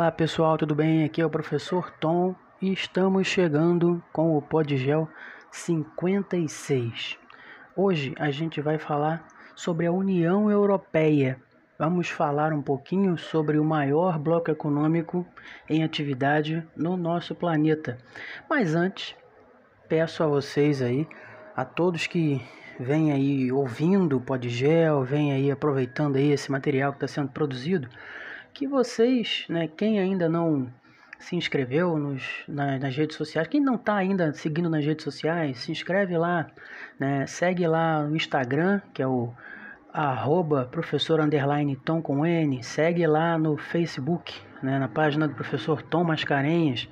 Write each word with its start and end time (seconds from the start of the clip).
Olá 0.00 0.10
pessoal, 0.10 0.56
tudo 0.56 0.74
bem? 0.74 1.04
Aqui 1.04 1.20
é 1.20 1.26
o 1.26 1.28
professor 1.28 1.90
Tom 2.00 2.34
e 2.58 2.72
estamos 2.72 3.26
chegando 3.26 4.02
com 4.14 4.34
o 4.34 4.40
Podgel 4.40 5.06
56. 5.52 7.18
Hoje 7.76 8.14
a 8.18 8.30
gente 8.30 8.62
vai 8.62 8.78
falar 8.78 9.28
sobre 9.54 9.84
a 9.84 9.92
União 9.92 10.50
Europeia. 10.50 11.38
Vamos 11.78 12.08
falar 12.08 12.50
um 12.50 12.62
pouquinho 12.62 13.18
sobre 13.18 13.58
o 13.58 13.64
maior 13.64 14.18
bloco 14.18 14.50
econômico 14.50 15.26
em 15.68 15.84
atividade 15.84 16.66
no 16.74 16.96
nosso 16.96 17.34
planeta. 17.34 17.98
Mas 18.48 18.74
antes, 18.74 19.14
peço 19.86 20.22
a 20.22 20.26
vocês 20.26 20.80
aí, 20.80 21.06
a 21.54 21.62
todos 21.62 22.06
que 22.06 22.40
vêm 22.78 23.12
aí 23.12 23.52
ouvindo 23.52 24.16
o 24.16 24.20
Podgel, 24.22 25.04
vêm 25.04 25.34
aí 25.34 25.50
aproveitando 25.50 26.16
aí 26.16 26.32
esse 26.32 26.50
material 26.50 26.90
que 26.92 27.04
está 27.04 27.06
sendo 27.06 27.28
produzido, 27.28 27.86
que 28.52 28.66
vocês, 28.66 29.44
né, 29.48 29.68
quem 29.68 29.98
ainda 29.98 30.28
não 30.28 30.72
se 31.18 31.36
inscreveu 31.36 31.96
nos, 31.98 32.22
nas, 32.48 32.80
nas 32.80 32.96
redes 32.96 33.16
sociais, 33.16 33.46
quem 33.46 33.60
não 33.60 33.74
está 33.74 33.94
ainda 33.94 34.32
seguindo 34.32 34.70
nas 34.70 34.84
redes 34.84 35.04
sociais, 35.04 35.58
se 35.58 35.70
inscreve 35.70 36.16
lá, 36.16 36.50
né, 36.98 37.26
segue 37.26 37.66
lá 37.66 38.02
no 38.02 38.16
Instagram, 38.16 38.80
que 38.92 39.02
é 39.02 39.06
o 39.06 39.32
arroba 39.92 40.64
professor 40.64 41.20
underline 41.20 41.76
Tom 41.76 42.00
com 42.00 42.24
N, 42.24 42.62
segue 42.62 43.06
lá 43.06 43.36
no 43.36 43.56
Facebook, 43.56 44.32
né, 44.62 44.78
na 44.78 44.88
página 44.88 45.28
do 45.28 45.34
professor 45.34 45.82
Tom 45.82 46.04
Mascarenhas, 46.04 46.88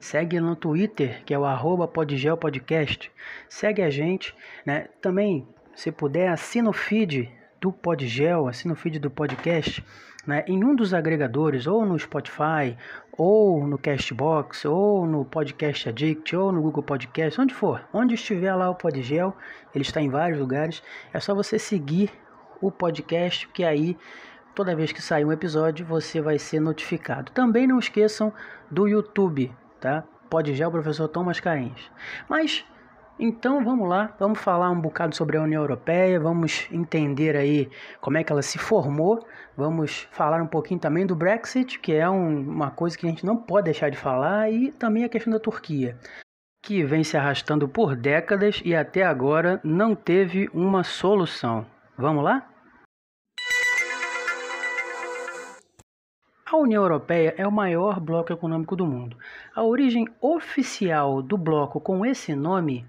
segue 0.00 0.40
no 0.40 0.56
Twitter, 0.56 1.22
que 1.24 1.34
é 1.34 1.38
o 1.38 1.44
arroba 1.44 1.86
Podgel 1.86 2.36
Podcast, 2.36 3.10
segue 3.48 3.82
a 3.82 3.90
gente, 3.90 4.34
né, 4.64 4.88
também, 5.02 5.46
se 5.74 5.92
puder, 5.92 6.28
assina 6.28 6.70
o 6.70 6.72
feed 6.72 7.30
do 7.66 7.72
Podgel, 7.72 8.46
assina 8.46 8.74
o 8.74 8.76
feed 8.76 9.00
do 9.00 9.10
podcast, 9.10 9.84
né, 10.24 10.44
em 10.46 10.62
um 10.62 10.72
dos 10.72 10.94
agregadores, 10.94 11.66
ou 11.66 11.84
no 11.84 11.98
Spotify, 11.98 12.78
ou 13.10 13.66
no 13.66 13.76
Castbox, 13.76 14.64
ou 14.64 15.04
no 15.04 15.24
Podcast 15.24 15.88
Addict, 15.88 16.36
ou 16.36 16.52
no 16.52 16.62
Google 16.62 16.84
Podcast, 16.84 17.40
onde 17.40 17.52
for, 17.52 17.84
onde 17.92 18.14
estiver 18.14 18.54
lá 18.54 18.70
o 18.70 18.76
Podgel, 18.76 19.36
ele 19.74 19.82
está 19.82 20.00
em 20.00 20.08
vários 20.08 20.38
lugares, 20.38 20.80
é 21.12 21.18
só 21.18 21.34
você 21.34 21.58
seguir 21.58 22.08
o 22.60 22.70
podcast, 22.70 23.48
que 23.48 23.64
aí 23.64 23.98
toda 24.54 24.76
vez 24.76 24.92
que 24.92 25.02
sair 25.02 25.24
um 25.24 25.32
episódio 25.32 25.84
você 25.84 26.20
vai 26.20 26.38
ser 26.38 26.60
notificado. 26.60 27.32
Também 27.32 27.66
não 27.66 27.80
esqueçam 27.80 28.32
do 28.70 28.86
YouTube, 28.86 29.52
tá? 29.80 30.04
Podgel 30.30 30.70
Professor 30.70 31.08
Tom 31.08 31.24
Mascarenhas. 31.24 31.90
Mas 32.28 32.64
então 33.18 33.64
vamos 33.64 33.88
lá, 33.88 34.14
vamos 34.18 34.38
falar 34.38 34.70
um 34.70 34.80
bocado 34.80 35.16
sobre 35.16 35.38
a 35.38 35.42
União 35.42 35.62
Europeia, 35.62 36.20
vamos 36.20 36.68
entender 36.70 37.34
aí 37.34 37.70
como 37.98 38.18
é 38.18 38.24
que 38.24 38.30
ela 38.30 38.42
se 38.42 38.58
formou, 38.58 39.26
vamos 39.56 40.06
falar 40.10 40.42
um 40.42 40.46
pouquinho 40.46 40.78
também 40.78 41.06
do 41.06 41.16
Brexit, 41.16 41.78
que 41.78 41.94
é 41.94 42.08
um, 42.08 42.40
uma 42.40 42.70
coisa 42.70 42.96
que 42.96 43.06
a 43.06 43.08
gente 43.08 43.24
não 43.24 43.38
pode 43.38 43.64
deixar 43.64 43.90
de 43.90 43.96
falar, 43.96 44.50
e 44.50 44.70
também 44.72 45.02
a 45.02 45.08
questão 45.08 45.32
da 45.32 45.40
Turquia, 45.40 45.96
que 46.62 46.84
vem 46.84 47.02
se 47.02 47.16
arrastando 47.16 47.66
por 47.66 47.96
décadas 47.96 48.60
e 48.62 48.74
até 48.74 49.02
agora 49.02 49.60
não 49.64 49.94
teve 49.94 50.50
uma 50.52 50.84
solução. 50.84 51.64
Vamos 51.96 52.22
lá? 52.22 52.46
A 56.48 56.56
União 56.58 56.82
Europeia 56.82 57.34
é 57.36 57.46
o 57.46 57.50
maior 57.50 57.98
bloco 57.98 58.32
econômico 58.32 58.76
do 58.76 58.86
mundo. 58.86 59.16
A 59.54 59.64
origem 59.64 60.06
oficial 60.20 61.20
do 61.20 61.36
bloco 61.36 61.80
com 61.80 62.06
esse 62.06 62.36
nome 62.36 62.86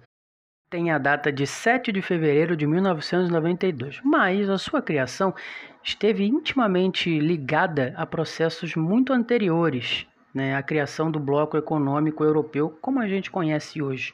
tem 0.69 0.91
a 0.91 0.97
data 0.97 1.31
de 1.31 1.47
7 1.47 1.93
de 1.93 2.01
fevereiro 2.01 2.55
de 2.55 2.67
1992, 2.67 4.01
mas 4.03 4.49
a 4.49 4.57
sua 4.57 4.81
criação 4.81 5.33
esteve 5.81 6.25
intimamente 6.25 7.17
ligada 7.19 7.93
a 7.95 8.05
processos 8.05 8.75
muito 8.75 9.13
anteriores 9.13 10.05
né, 10.33 10.57
à 10.57 10.61
criação 10.61 11.09
do 11.09 11.21
bloco 11.21 11.55
econômico 11.55 12.21
europeu 12.21 12.77
como 12.81 12.99
a 12.99 13.07
gente 13.07 13.31
conhece 13.31 13.81
hoje. 13.81 14.13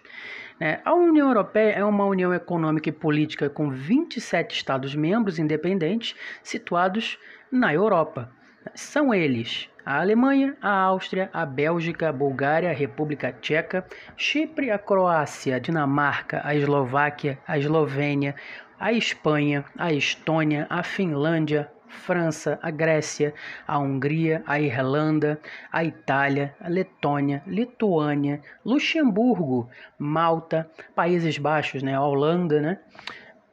Né. 0.59 0.79
A 0.85 0.93
União 0.93 1.27
Europeia 1.27 1.71
é 1.71 1.83
uma 1.83 2.05
união 2.05 2.31
econômica 2.31 2.87
e 2.87 2.91
política 2.91 3.49
com 3.49 3.71
27 3.71 4.55
Estados-membros 4.55 5.39
independentes 5.39 6.15
situados 6.43 7.17
na 7.51 7.73
Europa. 7.73 8.31
São 8.75 9.11
eles 9.11 9.69
a 9.85 9.99
Alemanha, 9.99 10.55
a 10.61 10.71
Áustria, 10.71 11.29
a 11.33 11.45
Bélgica, 11.45 12.09
a 12.09 12.13
Bulgária, 12.13 12.69
a 12.69 12.73
República 12.73 13.31
Tcheca, 13.31 13.85
Chipre, 14.15 14.71
a 14.71 14.79
Croácia, 14.79 15.55
a 15.55 15.59
Dinamarca, 15.59 16.41
a 16.43 16.55
Eslováquia, 16.55 17.37
a 17.47 17.57
Eslovênia, 17.57 18.35
a 18.79 18.91
Espanha, 18.93 19.65
a 19.77 19.91
Estônia, 19.91 20.67
a 20.69 20.83
Finlândia, 20.83 21.69
França, 21.87 22.59
a 22.61 22.71
Grécia, 22.71 23.33
a 23.67 23.77
Hungria, 23.77 24.43
a 24.47 24.59
Irlanda, 24.59 25.39
a 25.71 25.83
Itália, 25.83 26.55
a 26.59 26.67
Letônia, 26.67 27.43
Lituânia, 27.45 28.41
Luxemburgo, 28.65 29.69
Malta, 29.97 30.69
Países 30.95 31.37
Baixos, 31.37 31.83
né, 31.83 31.95
a 31.95 32.01
Holanda, 32.01 32.59
né, 32.59 32.79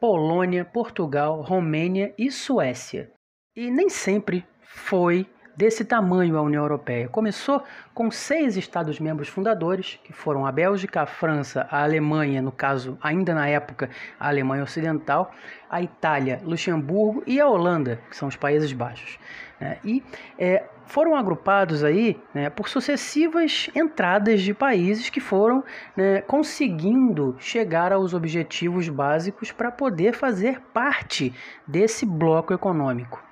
Polônia, 0.00 0.64
Portugal, 0.64 1.42
Romênia 1.42 2.14
e 2.16 2.30
Suécia. 2.30 3.10
E 3.54 3.70
nem 3.70 3.91
sempre 3.91 4.47
foi 4.62 5.28
desse 5.60 5.84
tamanho 5.84 6.38
a 6.38 6.41
União 6.41 6.62
Europeia. 6.62 7.06
Começou 7.06 7.62
com 7.93 8.10
seis 8.10 8.56
Estados-membros 8.56 9.28
fundadores, 9.28 10.00
que 10.03 10.10
foram 10.10 10.47
a 10.47 10.50
Bélgica, 10.50 11.03
a 11.03 11.06
França, 11.06 11.69
a 11.71 11.82
Alemanha, 11.82 12.41
no 12.41 12.50
caso, 12.50 12.97
ainda 13.03 13.34
na 13.34 13.47
época, 13.47 13.91
a 14.19 14.28
Alemanha 14.28 14.62
Ocidental, 14.62 15.31
a 15.69 15.82
Itália, 15.82 16.41
Luxemburgo 16.43 17.22
e 17.26 17.38
a 17.38 17.47
Holanda, 17.47 18.00
que 18.09 18.16
são 18.16 18.26
os 18.26 18.37
Países 18.37 18.72
Baixos. 18.72 19.19
Né? 19.60 19.76
E 19.84 20.03
é, 20.38 20.65
foram 20.87 21.15
agrupados 21.15 21.84
aí 21.84 22.19
né, 22.32 22.48
por 22.48 22.66
sucessivas 22.66 23.69
entradas 23.75 24.41
de 24.41 24.54
países 24.54 25.10
que 25.10 25.21
foram 25.21 25.62
né, 25.94 26.22
conseguindo 26.22 27.37
chegar 27.38 27.92
aos 27.92 28.15
objetivos 28.15 28.88
básicos 28.88 29.53
para 29.53 29.71
poder 29.71 30.15
fazer 30.15 30.59
parte 30.72 31.34
desse 31.69 32.06
bloco 32.06 32.54
econômico. 32.54 33.28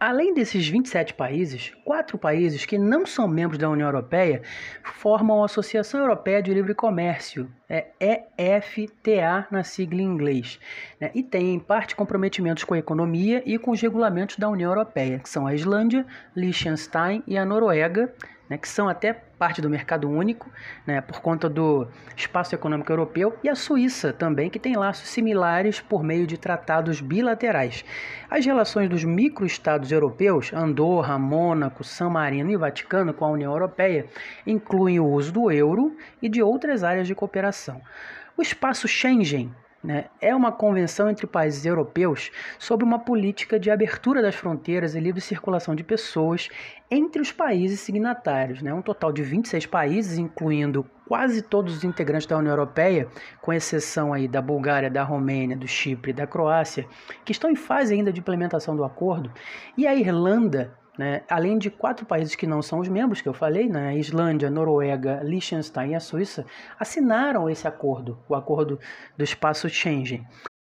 Além 0.00 0.32
desses 0.32 0.66
27 0.66 1.12
países, 1.12 1.74
quatro 1.84 2.16
países 2.16 2.64
que 2.64 2.78
não 2.78 3.04
são 3.04 3.28
membros 3.28 3.58
da 3.58 3.68
União 3.68 3.86
Europeia 3.86 4.40
formam 4.82 5.42
a 5.42 5.44
Associação 5.44 6.00
Europeia 6.00 6.42
de 6.42 6.54
Livre 6.54 6.74
Comércio, 6.74 7.50
é 7.68 8.22
EFTA 8.38 9.46
na 9.50 9.62
sigla 9.62 10.00
em 10.00 10.06
inglês, 10.06 10.58
né? 10.98 11.10
e 11.14 11.22
têm 11.22 11.52
em 11.52 11.58
parte 11.58 11.94
comprometimentos 11.94 12.64
com 12.64 12.72
a 12.72 12.78
economia 12.78 13.42
e 13.44 13.58
com 13.58 13.72
os 13.72 13.80
regulamentos 13.82 14.38
da 14.38 14.48
União 14.48 14.70
Europeia, 14.70 15.18
que 15.18 15.28
são 15.28 15.46
a 15.46 15.54
Islândia, 15.54 16.06
Liechtenstein 16.34 17.22
e 17.26 17.36
a 17.36 17.44
Noruega, 17.44 18.10
né, 18.50 18.58
que 18.58 18.68
são 18.68 18.88
até 18.88 19.12
parte 19.12 19.62
do 19.62 19.70
mercado 19.70 20.10
único, 20.10 20.50
né, 20.84 21.00
por 21.00 21.20
conta 21.20 21.48
do 21.48 21.86
espaço 22.16 22.52
econômico 22.52 22.90
europeu, 22.90 23.38
e 23.44 23.48
a 23.48 23.54
Suíça 23.54 24.12
também, 24.12 24.50
que 24.50 24.58
tem 24.58 24.76
laços 24.76 25.08
similares 25.08 25.80
por 25.80 26.02
meio 26.02 26.26
de 26.26 26.36
tratados 26.36 27.00
bilaterais. 27.00 27.84
As 28.28 28.44
relações 28.44 28.90
dos 28.90 29.04
microestados 29.04 29.92
europeus, 29.92 30.52
Andorra, 30.52 31.16
Mônaco, 31.16 31.84
San 31.84 32.10
Marino 32.10 32.50
e 32.50 32.56
Vaticano 32.56 33.14
com 33.14 33.24
a 33.24 33.30
União 33.30 33.52
Europeia, 33.52 34.06
incluem 34.44 34.98
o 34.98 35.06
uso 35.06 35.32
do 35.32 35.50
euro 35.52 35.96
e 36.20 36.28
de 36.28 36.42
outras 36.42 36.82
áreas 36.82 37.06
de 37.06 37.14
cooperação. 37.14 37.80
O 38.36 38.42
espaço 38.42 38.88
Schengen 38.88 39.54
né, 39.82 40.06
é 40.20 40.34
uma 40.34 40.52
convenção 40.52 41.08
entre 41.08 41.26
países 41.26 41.64
europeus 41.64 42.30
sobre 42.58 42.84
uma 42.84 42.98
política 42.98 43.58
de 43.58 43.70
abertura 43.70 44.20
das 44.20 44.34
fronteiras 44.34 44.94
e 44.94 45.00
livre 45.00 45.20
circulação 45.20 45.74
de 45.74 45.82
pessoas 45.82 46.48
entre 46.90 47.22
os 47.22 47.32
países 47.32 47.80
signatários. 47.80 48.60
Né, 48.60 48.72
um 48.74 48.82
total 48.82 49.12
de 49.12 49.22
26 49.22 49.66
países, 49.66 50.18
incluindo 50.18 50.84
quase 51.08 51.42
todos 51.42 51.78
os 51.78 51.82
integrantes 51.82 52.26
da 52.26 52.36
União 52.36 52.52
Europeia, 52.52 53.08
com 53.40 53.52
exceção 53.52 54.12
aí 54.12 54.28
da 54.28 54.40
Bulgária, 54.40 54.90
da 54.90 55.02
Romênia, 55.02 55.56
do 55.56 55.66
Chipre 55.66 56.10
e 56.10 56.14
da 56.14 56.26
Croácia, 56.26 56.86
que 57.24 57.32
estão 57.32 57.50
em 57.50 57.56
fase 57.56 57.94
ainda 57.94 58.12
de 58.12 58.20
implementação 58.20 58.76
do 58.76 58.84
acordo, 58.84 59.32
e 59.76 59.86
a 59.86 59.94
Irlanda, 59.94 60.78
né? 60.98 61.22
Além 61.28 61.58
de 61.58 61.70
quatro 61.70 62.04
países 62.04 62.34
que 62.34 62.46
não 62.46 62.62
são 62.62 62.80
os 62.80 62.88
membros 62.88 63.20
que 63.20 63.28
eu 63.28 63.34
falei, 63.34 63.68
né? 63.68 63.96
Islândia, 63.96 64.50
Noruega, 64.50 65.20
Liechtenstein 65.22 65.92
e 65.92 65.94
a 65.94 66.00
Suíça, 66.00 66.44
assinaram 66.78 67.48
esse 67.48 67.66
acordo, 67.66 68.18
o 68.28 68.34
acordo 68.34 68.78
do 69.16 69.24
espaço 69.24 69.68
Schengen. 69.68 70.26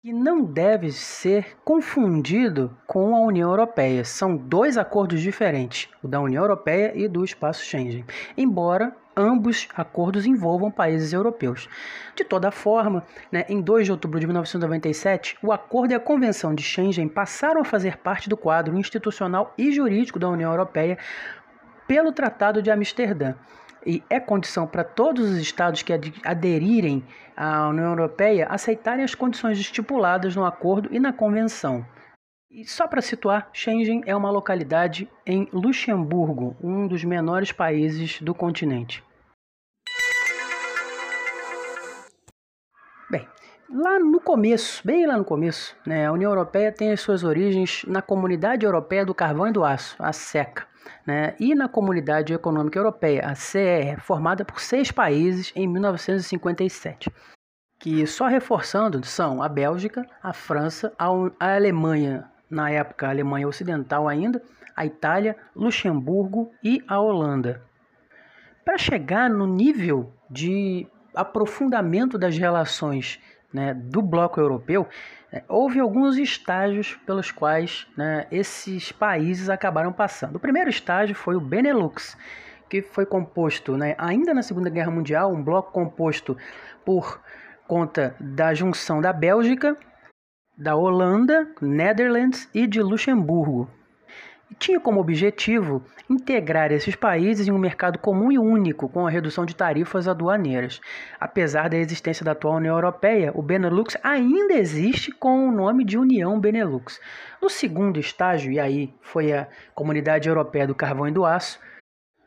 E 0.04 0.12
não 0.12 0.42
deve 0.42 0.90
ser 0.90 1.56
confundido 1.64 2.76
com 2.88 3.14
a 3.14 3.20
União 3.20 3.48
Europeia. 3.48 4.04
São 4.04 4.36
dois 4.36 4.76
acordos 4.76 5.20
diferentes, 5.20 5.88
o 6.02 6.08
da 6.08 6.20
União 6.20 6.42
Europeia 6.42 6.90
e 6.92 7.06
do 7.06 7.24
espaço 7.24 7.64
Schengen. 7.64 8.04
Embora 8.36 8.96
ambos 9.16 9.68
acordos 9.76 10.26
envolvam 10.26 10.72
países 10.72 11.12
europeus. 11.12 11.68
De 12.16 12.24
toda 12.24 12.50
forma, 12.50 13.06
né, 13.30 13.44
em 13.48 13.60
2 13.60 13.84
de 13.84 13.92
outubro 13.92 14.18
de 14.18 14.26
1997, 14.26 15.38
o 15.40 15.52
acordo 15.52 15.92
e 15.92 15.94
a 15.94 16.00
Convenção 16.00 16.52
de 16.52 16.64
Schengen 16.64 17.06
passaram 17.06 17.60
a 17.60 17.64
fazer 17.64 17.98
parte 17.98 18.28
do 18.28 18.36
quadro 18.36 18.76
institucional 18.76 19.54
e 19.56 19.70
jurídico 19.70 20.18
da 20.18 20.28
União 20.28 20.50
Europeia 20.50 20.98
pelo 21.86 22.10
Tratado 22.10 22.60
de 22.60 22.72
Amsterdã. 22.72 23.34
E 23.84 24.02
é 24.08 24.20
condição 24.20 24.66
para 24.66 24.84
todos 24.84 25.30
os 25.30 25.38
estados 25.38 25.82
que 25.82 25.92
aderirem 26.24 27.04
à 27.36 27.68
União 27.68 27.90
Europeia 27.90 28.46
aceitarem 28.48 29.04
as 29.04 29.14
condições 29.14 29.58
estipuladas 29.58 30.36
no 30.36 30.44
acordo 30.44 30.88
e 30.92 31.00
na 31.00 31.12
convenção. 31.12 31.84
E 32.50 32.66
só 32.66 32.86
para 32.86 33.00
situar, 33.00 33.48
Schengen 33.52 34.02
é 34.04 34.14
uma 34.14 34.30
localidade 34.30 35.08
em 35.24 35.48
Luxemburgo, 35.52 36.54
um 36.62 36.86
dos 36.86 37.02
menores 37.02 37.50
países 37.50 38.20
do 38.20 38.34
continente. 38.34 39.02
Bem, 43.10 43.26
lá 43.70 43.98
no 43.98 44.20
começo, 44.20 44.86
bem 44.86 45.06
lá 45.06 45.16
no 45.16 45.24
começo, 45.24 45.74
né, 45.86 46.06
a 46.06 46.12
União 46.12 46.30
Europeia 46.30 46.70
tem 46.70 46.92
as 46.92 47.00
suas 47.00 47.24
origens 47.24 47.84
na 47.86 48.02
Comunidade 48.02 48.66
Europeia 48.66 49.06
do 49.06 49.14
Carvão 49.14 49.48
e 49.48 49.52
do 49.52 49.64
Aço, 49.64 49.96
a 49.98 50.12
SECA, 50.12 50.66
né, 51.06 51.34
e 51.38 51.54
na 51.54 51.68
Comunidade 51.68 52.32
Econômica 52.32 52.78
Europeia, 52.78 53.26
a 53.26 53.34
CEE, 53.34 53.96
formada 53.98 54.44
por 54.44 54.60
seis 54.60 54.90
países 54.92 55.52
em 55.54 55.66
1957 55.66 57.10
que 57.82 58.06
só 58.06 58.28
reforçando 58.28 59.04
são 59.04 59.42
a 59.42 59.48
Bélgica, 59.48 60.06
a 60.22 60.32
França, 60.32 60.92
a, 60.96 61.08
Alemanha, 61.40 62.30
na 62.48 62.70
época 62.70 63.08
a 63.08 63.10
Alemanha 63.10 63.48
Ocidental 63.48 64.08
ainda, 64.08 64.40
a 64.76 64.86
Itália, 64.86 65.36
Luxemburgo 65.54 66.52
e 66.62 66.80
a 66.86 67.00
Holanda. 67.00 67.60
Para 68.64 68.78
chegar 68.78 69.28
no 69.28 69.48
nível 69.48 70.12
de 70.30 70.86
aprofundamento 71.12 72.16
das 72.16 72.38
relações 72.38 73.18
né, 73.52 73.74
do 73.74 74.00
bloco 74.00 74.40
europeu, 74.40 74.86
é, 75.32 75.42
houve 75.48 75.80
alguns 75.80 76.16
estágios 76.16 76.98
pelos 77.06 77.30
quais 77.30 77.86
né, 77.96 78.26
esses 78.30 78.92
países 78.92 79.48
acabaram 79.48 79.92
passando. 79.92 80.36
O 80.36 80.40
primeiro 80.40 80.70
estágio 80.70 81.14
foi 81.14 81.36
o 81.36 81.40
Benelux, 81.40 82.16
que 82.68 82.82
foi 82.82 83.04
composto, 83.04 83.76
né, 83.76 83.94
ainda 83.98 84.32
na 84.32 84.42
Segunda 84.42 84.70
Guerra 84.70 84.90
Mundial, 84.90 85.32
um 85.32 85.42
bloco 85.42 85.72
composto 85.72 86.36
por 86.84 87.20
conta 87.66 88.14
da 88.18 88.52
junção 88.54 89.00
da 89.00 89.12
Bélgica, 89.12 89.76
da 90.56 90.76
Holanda, 90.76 91.48
Netherlands 91.60 92.48
e 92.54 92.66
de 92.66 92.82
Luxemburgo. 92.82 93.68
Tinha 94.58 94.80
como 94.80 95.00
objetivo 95.00 95.84
integrar 96.08 96.72
esses 96.72 96.94
países 96.94 97.48
em 97.48 97.52
um 97.52 97.58
mercado 97.58 97.98
comum 97.98 98.30
e 98.30 98.38
único, 98.38 98.88
com 98.88 99.06
a 99.06 99.10
redução 99.10 99.46
de 99.46 99.56
tarifas 99.56 100.08
aduaneiras. 100.08 100.80
Apesar 101.18 101.68
da 101.68 101.76
existência 101.76 102.24
da 102.24 102.32
atual 102.32 102.56
União 102.56 102.74
Europeia, 102.74 103.32
o 103.34 103.42
Benelux 103.42 103.96
ainda 104.02 104.54
existe 104.54 105.12
com 105.12 105.48
o 105.48 105.52
nome 105.52 105.84
de 105.84 105.96
União 105.96 106.38
Benelux. 106.38 107.00
No 107.40 107.48
segundo 107.48 107.98
estágio, 107.98 108.52
e 108.52 108.58
aí 108.58 108.94
foi 109.00 109.32
a 109.32 109.48
Comunidade 109.74 110.28
Europeia 110.28 110.66
do 110.66 110.74
Carvão 110.74 111.08
e 111.08 111.12
do 111.12 111.24
Aço, 111.24 111.58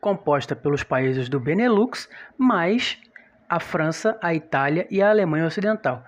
composta 0.00 0.54
pelos 0.54 0.82
países 0.82 1.28
do 1.28 1.40
Benelux, 1.40 2.08
mais 2.38 2.98
a 3.48 3.60
França, 3.60 4.18
a 4.22 4.34
Itália 4.34 4.86
e 4.90 5.00
a 5.02 5.10
Alemanha 5.10 5.46
Ocidental. 5.46 6.04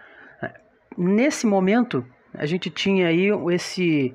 Nesse 0.97 1.47
momento, 1.47 2.05
a 2.35 2.45
gente 2.45 2.71
tinha 2.71 3.09
aí 3.09 3.29
esse 3.53 4.15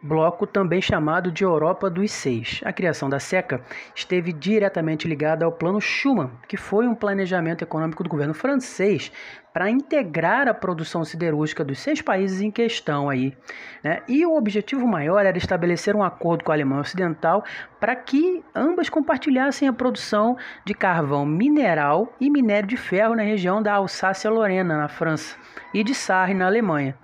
bloco 0.00 0.46
também 0.46 0.80
chamado 0.80 1.30
de 1.30 1.42
Europa 1.42 1.90
dos 1.90 2.12
Seis. 2.12 2.60
A 2.64 2.72
criação 2.72 3.08
da 3.08 3.18
SECA 3.18 3.60
esteve 3.94 4.32
diretamente 4.32 5.08
ligada 5.08 5.44
ao 5.44 5.52
Plano 5.52 5.80
Schuman, 5.80 6.30
que 6.46 6.56
foi 6.56 6.86
um 6.86 6.94
planejamento 6.94 7.62
econômico 7.62 8.04
do 8.04 8.08
governo 8.08 8.34
francês 8.34 9.10
para 9.52 9.70
integrar 9.70 10.46
a 10.46 10.54
produção 10.54 11.04
siderúrgica 11.04 11.64
dos 11.64 11.80
seis 11.80 12.00
países 12.00 12.40
em 12.40 12.50
questão 12.50 13.10
aí. 13.10 13.36
Né? 13.82 14.00
E 14.06 14.24
o 14.24 14.36
objetivo 14.36 14.86
maior 14.86 15.26
era 15.26 15.36
estabelecer 15.36 15.96
um 15.96 16.02
acordo 16.02 16.44
com 16.44 16.52
a 16.52 16.54
Alemanha 16.54 16.82
Ocidental 16.82 17.42
para 17.80 17.96
que 17.96 18.44
ambas 18.54 18.88
compartilhassem 18.88 19.66
a 19.66 19.72
produção 19.72 20.36
de 20.64 20.74
carvão 20.74 21.26
mineral 21.26 22.14
e 22.20 22.30
minério 22.30 22.68
de 22.68 22.76
ferro 22.76 23.16
na 23.16 23.22
região 23.24 23.60
da 23.60 23.74
Alsácia-Lorena, 23.74 24.76
na 24.76 24.88
França, 24.88 25.36
e 25.74 25.82
de 25.82 25.94
Sarre, 25.94 26.34
na 26.34 26.46
Alemanha. 26.46 26.96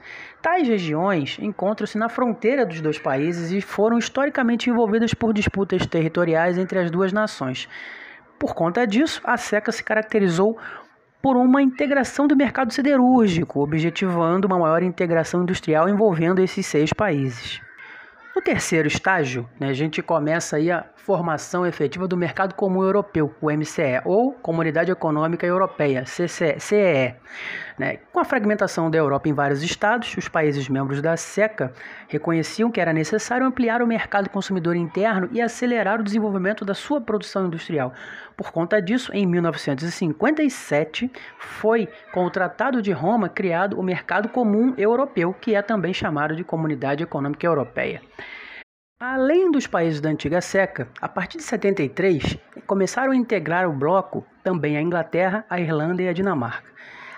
Tais 0.45 0.69
regiões 0.69 1.39
encontram-se 1.41 1.97
na 1.97 2.07
fronteira 2.07 2.67
dos 2.67 2.79
dois 2.83 2.99
países 2.99 3.51
e 3.51 3.63
foram 3.63 3.97
historicamente 3.97 4.69
envolvidas 4.69 5.15
por 5.15 5.33
disputas 5.33 5.87
territoriais 5.87 6.59
entre 6.59 6.79
as 6.79 6.91
duas 6.91 7.15
nações. 7.15 7.67
Por 8.39 8.55
conta 8.55 8.87
disso, 8.87 9.23
a 9.25 9.39
SECA 9.39 9.73
se 9.73 9.83
caracterizou 9.83 10.59
por 11.23 11.39
uma 11.39 11.63
integração 11.63 12.27
do 12.27 12.37
mercado 12.37 12.75
siderúrgico, 12.75 13.63
objetivando 13.63 14.47
uma 14.47 14.59
maior 14.59 14.83
integração 14.83 15.43
industrial 15.45 15.89
envolvendo 15.89 16.43
esses 16.43 16.67
seis 16.67 16.93
países. 16.93 17.63
No 18.37 18.43
terceiro 18.43 18.89
estágio, 18.89 19.49
né, 19.61 19.69
a 19.69 19.73
gente 19.73 20.03
começa 20.03 20.57
aí 20.57 20.69
a 20.69 20.85
formação 20.97 21.65
efetiva 21.65 22.09
do 22.09 22.17
Mercado 22.17 22.55
Comum 22.55 22.83
Europeu, 22.83 23.33
o 23.41 23.49
MCE, 23.49 24.03
ou 24.05 24.33
Comunidade 24.33 24.91
Econômica 24.91 25.47
Europeia, 25.47 26.05
CEE. 26.05 27.15
Né? 27.77 27.97
Com 28.13 28.21
a 28.21 28.25
fragmentação 28.25 28.89
da 28.89 28.97
Europa 28.99 29.29
em 29.29 29.33
vários 29.33 29.63
estados, 29.63 30.17
os 30.17 30.29
países 30.29 30.69
membros 30.69 31.03
da 31.03 31.17
SECA 31.17 31.73
reconheciam 32.09 32.71
que 32.71 32.81
era 32.81 32.93
necessário 32.93 33.45
ampliar 33.45 33.83
o 33.83 33.87
mercado 33.87 34.31
consumidor 34.31 34.77
interno 34.77 35.29
e 35.33 35.41
acelerar 35.41 36.01
o 36.01 36.05
desenvolvimento 36.05 36.65
da 36.65 36.75
sua 36.75 37.01
produção 37.01 37.47
industrial. 37.47 37.93
Por 38.37 38.53
conta 38.53 38.81
disso, 38.81 39.13
em 39.13 39.27
1957, 39.27 41.11
foi 41.39 41.89
com 42.13 42.25
o 42.25 42.31
Tratado 42.31 42.81
de 42.81 42.93
Roma 42.93 43.29
criado 43.29 43.79
o 43.79 43.83
Mercado 43.83 44.29
Comum 44.29 44.73
Europeu, 44.79 45.35
que 45.35 45.55
é 45.55 45.63
também 45.63 45.93
chamado 45.93 46.37
de 46.37 46.45
Comunidade 46.45 47.03
Econômica 47.03 47.45
Europeia. 47.45 48.01
Além 49.01 49.51
dos 49.51 49.67
países 49.67 50.01
da 50.01 50.09
antiga 50.09 50.41
seca, 50.41 50.89
a 51.01 51.09
partir 51.09 51.39
de 51.39 51.45
73 51.45 52.39
começaram 52.67 53.13
a 53.13 53.17
integrar 53.17 53.69
o 53.69 53.73
bloco 53.73 54.25
também 54.43 54.77
a 54.77 54.81
Inglaterra, 54.81 55.45
a 55.51 55.61
Irlanda 55.61 56.03
e 56.03 56.09
a 56.09 56.13
Dinamarca. 56.13 56.73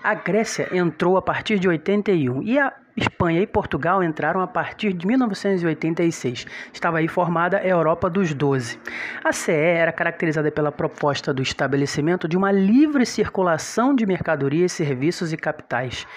A 0.07 0.13
Grécia 0.13 0.69
entrou 0.71 1.17
a 1.17 1.21
partir 1.21 1.59
de 1.59 1.67
81 1.67 2.41
e 2.41 2.57
a 2.57 2.71
Espanha 2.95 3.41
e 3.41 3.45
Portugal 3.45 4.01
entraram 4.01 4.39
a 4.39 4.47
partir 4.47 4.93
de 4.93 5.05
1986. 5.05 6.45
Estava 6.71 6.99
aí 6.99 7.09
formada 7.09 7.57
a 7.57 7.67
Europa 7.67 8.09
dos 8.09 8.33
Doze. 8.33 8.79
A 9.21 9.33
CE 9.33 9.51
era 9.51 9.91
caracterizada 9.91 10.49
pela 10.49 10.71
proposta 10.71 11.33
do 11.33 11.41
estabelecimento 11.41 12.25
de 12.25 12.37
uma 12.37 12.53
livre 12.53 13.05
circulação 13.05 13.93
de 13.93 14.05
mercadorias, 14.05 14.71
serviços 14.71 15.33
e 15.33 15.35
capitais. 15.35 16.07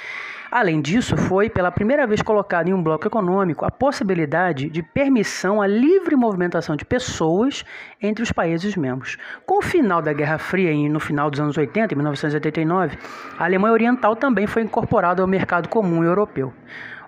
Além 0.51 0.81
disso, 0.81 1.17
foi 1.17 1.49
pela 1.49 1.71
primeira 1.71 2.09
vez 2.09 2.21
colocado 2.23 2.67
em 2.67 2.75
um 2.75 2.83
bloco 2.83 3.07
econômico 3.07 3.65
a 3.65 3.71
possibilidade 3.71 4.69
de 4.69 4.83
permissão 4.83 5.63
à 5.63 5.67
livre 5.67 6.17
movimentação 6.17 6.75
de 6.75 6.85
pessoas 6.85 7.65
entre 8.03 8.25
os 8.25 8.33
países 8.33 8.75
membros. 8.75 9.17
Com 9.47 9.59
o 9.59 9.63
final 9.63 10.03
da 10.03 10.13
Guerra 10.13 10.39
Fria, 10.39 10.73
no 10.89 10.99
final 10.99 11.31
dos 11.31 11.39
anos 11.39 11.57
80, 11.57 11.95
em 11.95 11.97
1989, 11.97 12.99
a 13.39 13.45
Alemanha 13.45 13.73
Oriental 13.73 14.17
também 14.17 14.49
foi 14.49 14.63
incorporada 14.63 15.23
ao 15.23 15.29
mercado 15.29 15.69
comum 15.69 16.03
europeu. 16.03 16.53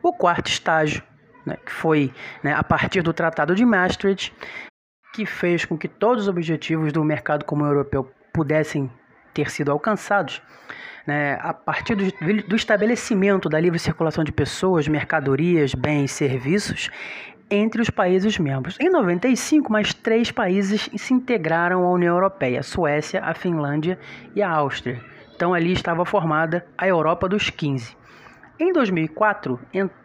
O 0.01 0.13
quarto 0.13 0.47
estágio, 0.47 1.03
né, 1.45 1.57
que 1.67 1.73
foi 1.73 2.13
né, 2.45 2.55
a 2.55 2.63
partir 2.63 3.03
do 3.03 3.13
Tratado 3.13 3.57
de 3.57 3.65
Maastricht, 3.65 4.33
que 5.13 5.27
fez 5.27 5.65
com 5.65 5.77
que 5.77 5.89
todos 5.89 6.23
os 6.23 6.29
objetivos 6.29 6.93
do 6.93 7.03
mercado 7.03 7.45
comum 7.45 7.67
europeu 7.67 8.09
pudessem 8.33 8.89
ter 9.33 9.51
sido 9.51 9.71
alcançados, 9.71 10.43
né, 11.07 11.39
a 11.41 11.53
partir 11.53 11.95
do, 11.95 12.05
do 12.49 12.57
estabelecimento 12.57 13.49
da 13.49 13.59
livre 13.59 13.79
circulação 13.79 14.23
de 14.23 14.33
pessoas, 14.33 14.87
mercadorias, 14.87 15.75
bens, 15.75 16.13
serviços 16.13 16.91
entre 17.51 17.83
os 17.83 17.91
países 17.91 18.39
membros. 18.39 18.79
Em 18.81 18.91
95, 18.91 19.71
mais 19.71 19.93
três 19.93 20.31
países 20.31 20.89
se 20.97 21.13
integraram 21.13 21.85
à 21.85 21.91
União 21.91 22.15
Europeia: 22.15 22.61
a 22.61 22.63
Suécia, 22.63 23.23
a 23.23 23.35
Finlândia 23.35 23.99
e 24.35 24.43
a 24.43 24.51
Áustria. 24.51 25.01
Então 25.35 25.53
ali 25.53 25.73
estava 25.73 26.05
formada 26.05 26.65
a 26.79 26.87
Europa 26.87 27.29
dos 27.29 27.51
15. 27.51 27.97
Em 28.59 28.73
2004, 28.73 29.59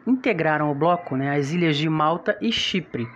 integraram 0.06 0.72
o 0.72 0.76
bloco 0.76 1.16
né, 1.16 1.36
as 1.36 1.52
ilhas 1.52 1.78
de 1.78 1.88
Malta 1.88 2.38
e 2.42 2.52
Chipre. 2.52 3.08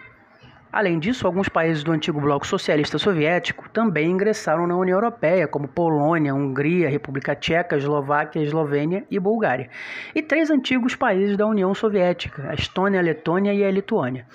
Além 0.71 0.99
disso, 0.99 1.27
alguns 1.27 1.49
países 1.49 1.83
do 1.83 1.91
antigo 1.91 2.21
bloco 2.21 2.47
socialista 2.47 2.97
soviético 2.97 3.69
também 3.69 4.09
ingressaram 4.09 4.65
na 4.65 4.77
União 4.77 4.95
Europeia, 4.95 5.45
como 5.45 5.67
Polônia, 5.67 6.33
Hungria, 6.33 6.89
República 6.89 7.35
Tcheca, 7.35 7.75
Eslováquia, 7.75 8.41
Eslovênia 8.41 9.05
e 9.11 9.19
Bulgária. 9.19 9.69
E 10.15 10.21
três 10.21 10.49
antigos 10.49 10.95
países 10.95 11.35
da 11.35 11.45
União 11.45 11.73
Soviética, 11.75 12.49
a 12.49 12.53
Estônia, 12.53 13.01
a 13.01 13.03
Letônia 13.03 13.53
e 13.53 13.65
a 13.65 13.69
Lituânia. 13.69 14.25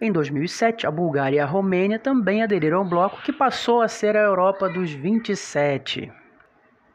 Em 0.00 0.10
2007, 0.10 0.88
a 0.88 0.90
Bulgária 0.90 1.36
e 1.36 1.40
a 1.40 1.46
Romênia 1.46 2.00
também 2.00 2.42
aderiram 2.42 2.78
ao 2.78 2.84
bloco, 2.84 3.22
que 3.22 3.32
passou 3.32 3.80
a 3.80 3.86
ser 3.86 4.16
a 4.16 4.22
Europa 4.22 4.68
dos 4.68 4.90
27. 4.90 6.10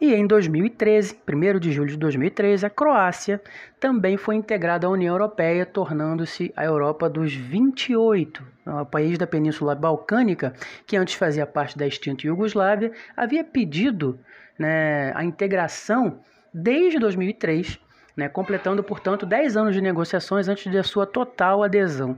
E 0.02 0.16
em 0.16 0.26
2013, 0.26 1.16
1 1.32 1.60
de 1.60 1.72
julho 1.72 1.92
de 1.92 1.98
2013, 1.98 2.66
a 2.66 2.72
Croácia 2.72 3.40
também 3.80 4.18
foi 4.18 4.34
integrada 4.34 4.88
à 4.88 4.90
União 4.90 5.14
Europeia, 5.14 5.64
tornando-se 5.64 6.52
a 6.56 6.66
Europa 6.66 7.08
dos 7.08 7.32
28. 7.32 8.44
O 8.66 8.86
país 8.88 9.16
da 9.20 9.28
Península 9.28 9.76
Balcânica, 9.76 10.56
que 10.88 10.98
antes 10.98 11.14
fazia 11.14 11.46
parte 11.46 11.78
da 11.78 11.86
extinta 11.86 12.26
Iugoslávia, 12.26 12.92
havia 13.16 13.44
pedido 13.44 14.20
né, 14.58 15.14
a 15.16 15.24
integração 15.24 16.20
desde 16.52 16.98
2003, 16.98 17.80
né, 18.18 18.28
completando, 18.28 18.84
portanto, 18.84 19.24
10 19.24 19.56
anos 19.56 19.76
de 19.76 19.82
negociações 19.82 20.48
antes 20.48 20.72
de 20.72 20.82
sua 20.82 21.06
total 21.06 21.64
adesão. 21.64 22.18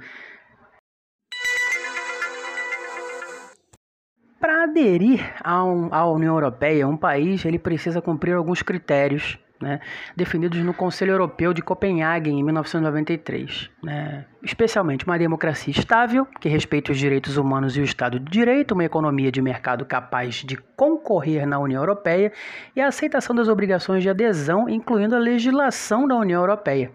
Para 4.43 4.63
aderir 4.63 5.21
à, 5.41 5.59
à 5.59 6.05
União 6.05 6.35
Europeia, 6.35 6.85
um 6.85 6.97
país 6.97 7.45
ele 7.45 7.57
precisa 7.57 8.01
cumprir 8.01 8.35
alguns 8.35 8.61
critérios 8.61 9.39
né, 9.61 9.79
definidos 10.17 10.59
no 10.59 10.73
Conselho 10.73 11.11
Europeu 11.11 11.53
de 11.53 11.61
Copenhague 11.61 12.29
em 12.29 12.43
1993. 12.43 13.69
Né, 13.81 14.25
especialmente 14.43 15.05
uma 15.05 15.17
democracia 15.17 15.71
estável, 15.71 16.27
que 16.39 16.49
respeite 16.49 16.91
os 16.91 16.97
direitos 16.97 17.37
humanos 17.37 17.77
e 17.77 17.81
o 17.81 17.83
Estado 17.83 18.19
de 18.19 18.29
Direito, 18.29 18.73
uma 18.73 18.83
economia 18.83 19.31
de 19.31 19.41
mercado 19.41 19.85
capaz 19.85 20.35
de 20.35 20.57
concorrer 20.75 21.47
na 21.47 21.59
União 21.59 21.81
Europeia 21.81 22.31
e 22.75 22.81
a 22.81 22.87
aceitação 22.87 23.33
das 23.33 23.47
obrigações 23.47 24.03
de 24.03 24.09
adesão, 24.09 24.67
incluindo 24.67 25.15
a 25.15 25.19
legislação 25.19 26.05
da 26.05 26.15
União 26.15 26.41
Europeia. 26.41 26.91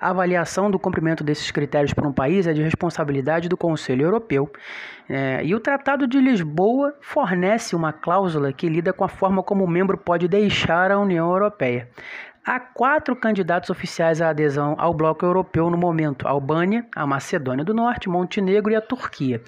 A 0.00 0.10
avaliação 0.10 0.70
do 0.70 0.78
cumprimento 0.78 1.24
desses 1.24 1.50
critérios 1.50 1.92
por 1.92 2.06
um 2.06 2.12
país 2.12 2.46
é 2.46 2.52
de 2.52 2.62
responsabilidade 2.62 3.48
do 3.48 3.56
Conselho 3.56 4.02
Europeu. 4.02 4.50
É, 5.08 5.44
e 5.44 5.54
o 5.54 5.60
Tratado 5.60 6.06
de 6.06 6.20
Lisboa 6.20 6.94
fornece 7.00 7.74
uma 7.74 7.92
cláusula 7.92 8.52
que 8.52 8.68
lida 8.68 8.92
com 8.92 9.04
a 9.04 9.08
forma 9.08 9.42
como 9.42 9.64
o 9.64 9.68
membro 9.68 9.98
pode 9.98 10.28
deixar 10.28 10.92
a 10.92 10.98
União 10.98 11.28
Europeia. 11.28 11.88
Há 12.44 12.58
quatro 12.58 13.14
candidatos 13.14 13.70
oficiais 13.70 14.20
à 14.20 14.30
adesão 14.30 14.74
ao 14.76 14.92
bloco 14.92 15.24
europeu 15.24 15.70
no 15.70 15.76
momento: 15.76 16.26
Albânia, 16.26 16.84
a 16.92 17.06
Macedônia 17.06 17.64
do 17.64 17.72
Norte, 17.72 18.08
Montenegro 18.08 18.72
e 18.72 18.74
a 18.74 18.80
Turquia. 18.80 19.40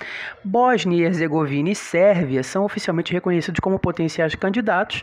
Bósnia 0.44 0.98
e 0.98 1.04
Herzegovina 1.04 1.70
e 1.70 1.74
Sérvia 1.74 2.44
são 2.44 2.64
oficialmente 2.64 3.12
reconhecidos 3.12 3.58
como 3.58 3.80
potenciais 3.80 4.36
candidatos, 4.36 5.02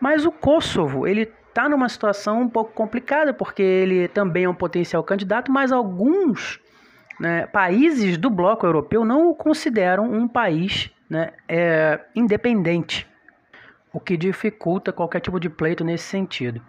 mas 0.00 0.24
o 0.24 0.30
Kosovo 0.30 1.04
ele 1.04 1.32
está 1.48 1.68
numa 1.68 1.88
situação 1.88 2.42
um 2.42 2.48
pouco 2.48 2.72
complicada 2.74 3.34
porque 3.34 3.60
ele 3.60 4.06
também 4.06 4.44
é 4.44 4.48
um 4.48 4.54
potencial 4.54 5.02
candidato, 5.02 5.50
mas 5.50 5.72
alguns 5.72 6.60
né, 7.18 7.46
países 7.46 8.16
do 8.16 8.30
bloco 8.30 8.64
europeu 8.64 9.04
não 9.04 9.28
o 9.28 9.34
consideram 9.34 10.04
um 10.04 10.28
país 10.28 10.92
né, 11.10 11.32
é, 11.48 11.98
independente, 12.14 13.04
o 13.92 13.98
que 13.98 14.16
dificulta 14.16 14.92
qualquer 14.92 15.18
tipo 15.18 15.40
de 15.40 15.50
pleito 15.50 15.82
nesse 15.82 16.04
sentido. 16.04 16.62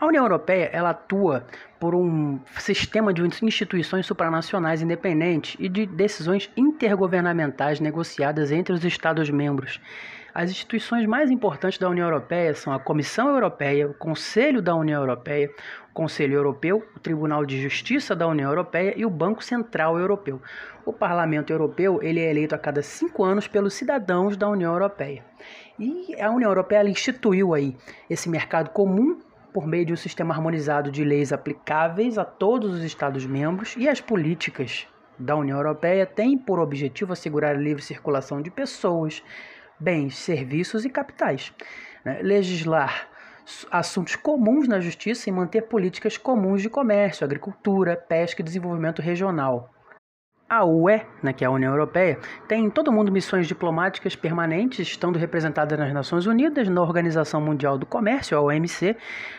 A 0.00 0.06
União 0.06 0.24
Europeia 0.24 0.70
ela 0.72 0.90
atua 0.90 1.44
por 1.78 1.94
um 1.94 2.40
sistema 2.58 3.12
de 3.12 3.20
instituições 3.44 4.06
supranacionais 4.06 4.80
independentes 4.80 5.56
e 5.60 5.68
de 5.68 5.84
decisões 5.84 6.50
intergovernamentais 6.56 7.80
negociadas 7.80 8.50
entre 8.50 8.72
os 8.72 8.82
Estados-membros. 8.82 9.78
As 10.32 10.50
instituições 10.50 11.04
mais 11.04 11.30
importantes 11.30 11.78
da 11.78 11.90
União 11.90 12.06
Europeia 12.06 12.54
são 12.54 12.72
a 12.72 12.78
Comissão 12.78 13.28
Europeia, 13.28 13.88
o 13.88 13.92
Conselho 13.92 14.62
da 14.62 14.74
União 14.74 15.02
Europeia, 15.02 15.50
o 15.90 15.92
Conselho 15.92 16.32
Europeu, 16.32 16.82
o 16.96 17.00
Tribunal 17.00 17.44
de 17.44 17.60
Justiça 17.60 18.16
da 18.16 18.26
União 18.26 18.48
Europeia 18.48 18.94
e 18.96 19.04
o 19.04 19.10
Banco 19.10 19.44
Central 19.44 19.98
Europeu. 19.98 20.40
O 20.86 20.94
Parlamento 20.94 21.52
Europeu 21.52 22.00
ele 22.02 22.20
é 22.20 22.30
eleito 22.30 22.54
a 22.54 22.58
cada 22.58 22.80
cinco 22.80 23.22
anos 23.22 23.46
pelos 23.46 23.74
cidadãos 23.74 24.34
da 24.34 24.48
União 24.48 24.72
Europeia. 24.72 25.22
E 25.78 26.18
a 26.18 26.30
União 26.30 26.50
Europeia 26.50 26.88
instituiu 26.88 27.52
aí 27.52 27.76
esse 28.08 28.30
mercado 28.30 28.70
comum 28.70 29.18
por 29.52 29.66
meio 29.66 29.86
de 29.86 29.92
um 29.92 29.96
sistema 29.96 30.34
harmonizado 30.34 30.90
de 30.90 31.04
leis 31.04 31.32
aplicáveis 31.32 32.18
a 32.18 32.24
todos 32.24 32.72
os 32.72 32.82
Estados-membros 32.82 33.74
e 33.76 33.88
as 33.88 34.00
políticas 34.00 34.86
da 35.18 35.36
União 35.36 35.58
Europeia 35.58 36.06
têm 36.06 36.38
por 36.38 36.58
objetivo 36.58 37.12
assegurar 37.12 37.54
a 37.54 37.58
livre 37.58 37.82
circulação 37.82 38.40
de 38.40 38.50
pessoas, 38.50 39.22
bens, 39.78 40.16
serviços 40.16 40.84
e 40.84 40.90
capitais, 40.90 41.52
né? 42.04 42.20
legislar 42.22 43.08
assuntos 43.70 44.16
comuns 44.16 44.68
na 44.68 44.80
justiça 44.80 45.28
e 45.28 45.32
manter 45.32 45.62
políticas 45.62 46.16
comuns 46.16 46.62
de 46.62 46.70
comércio, 46.70 47.24
agricultura, 47.24 47.96
pesca 47.96 48.40
e 48.40 48.44
desenvolvimento 48.44 49.02
regional. 49.02 49.70
A 50.50 50.64
UE, 50.64 51.00
né, 51.22 51.32
que 51.32 51.44
é 51.44 51.46
a 51.46 51.50
União 51.52 51.72
Europeia, 51.72 52.18
tem 52.48 52.64
em 52.64 52.70
todo 52.70 52.90
mundo 52.90 53.12
missões 53.12 53.46
diplomáticas 53.46 54.16
permanentes, 54.16 54.80
estando 54.80 55.16
representadas 55.16 55.78
nas 55.78 55.92
Nações 55.92 56.26
Unidas, 56.26 56.68
na 56.68 56.82
Organização 56.82 57.40
Mundial 57.40 57.78
do 57.78 57.86
Comércio, 57.86 58.36
a 58.36 58.40
OMC, 58.40 58.96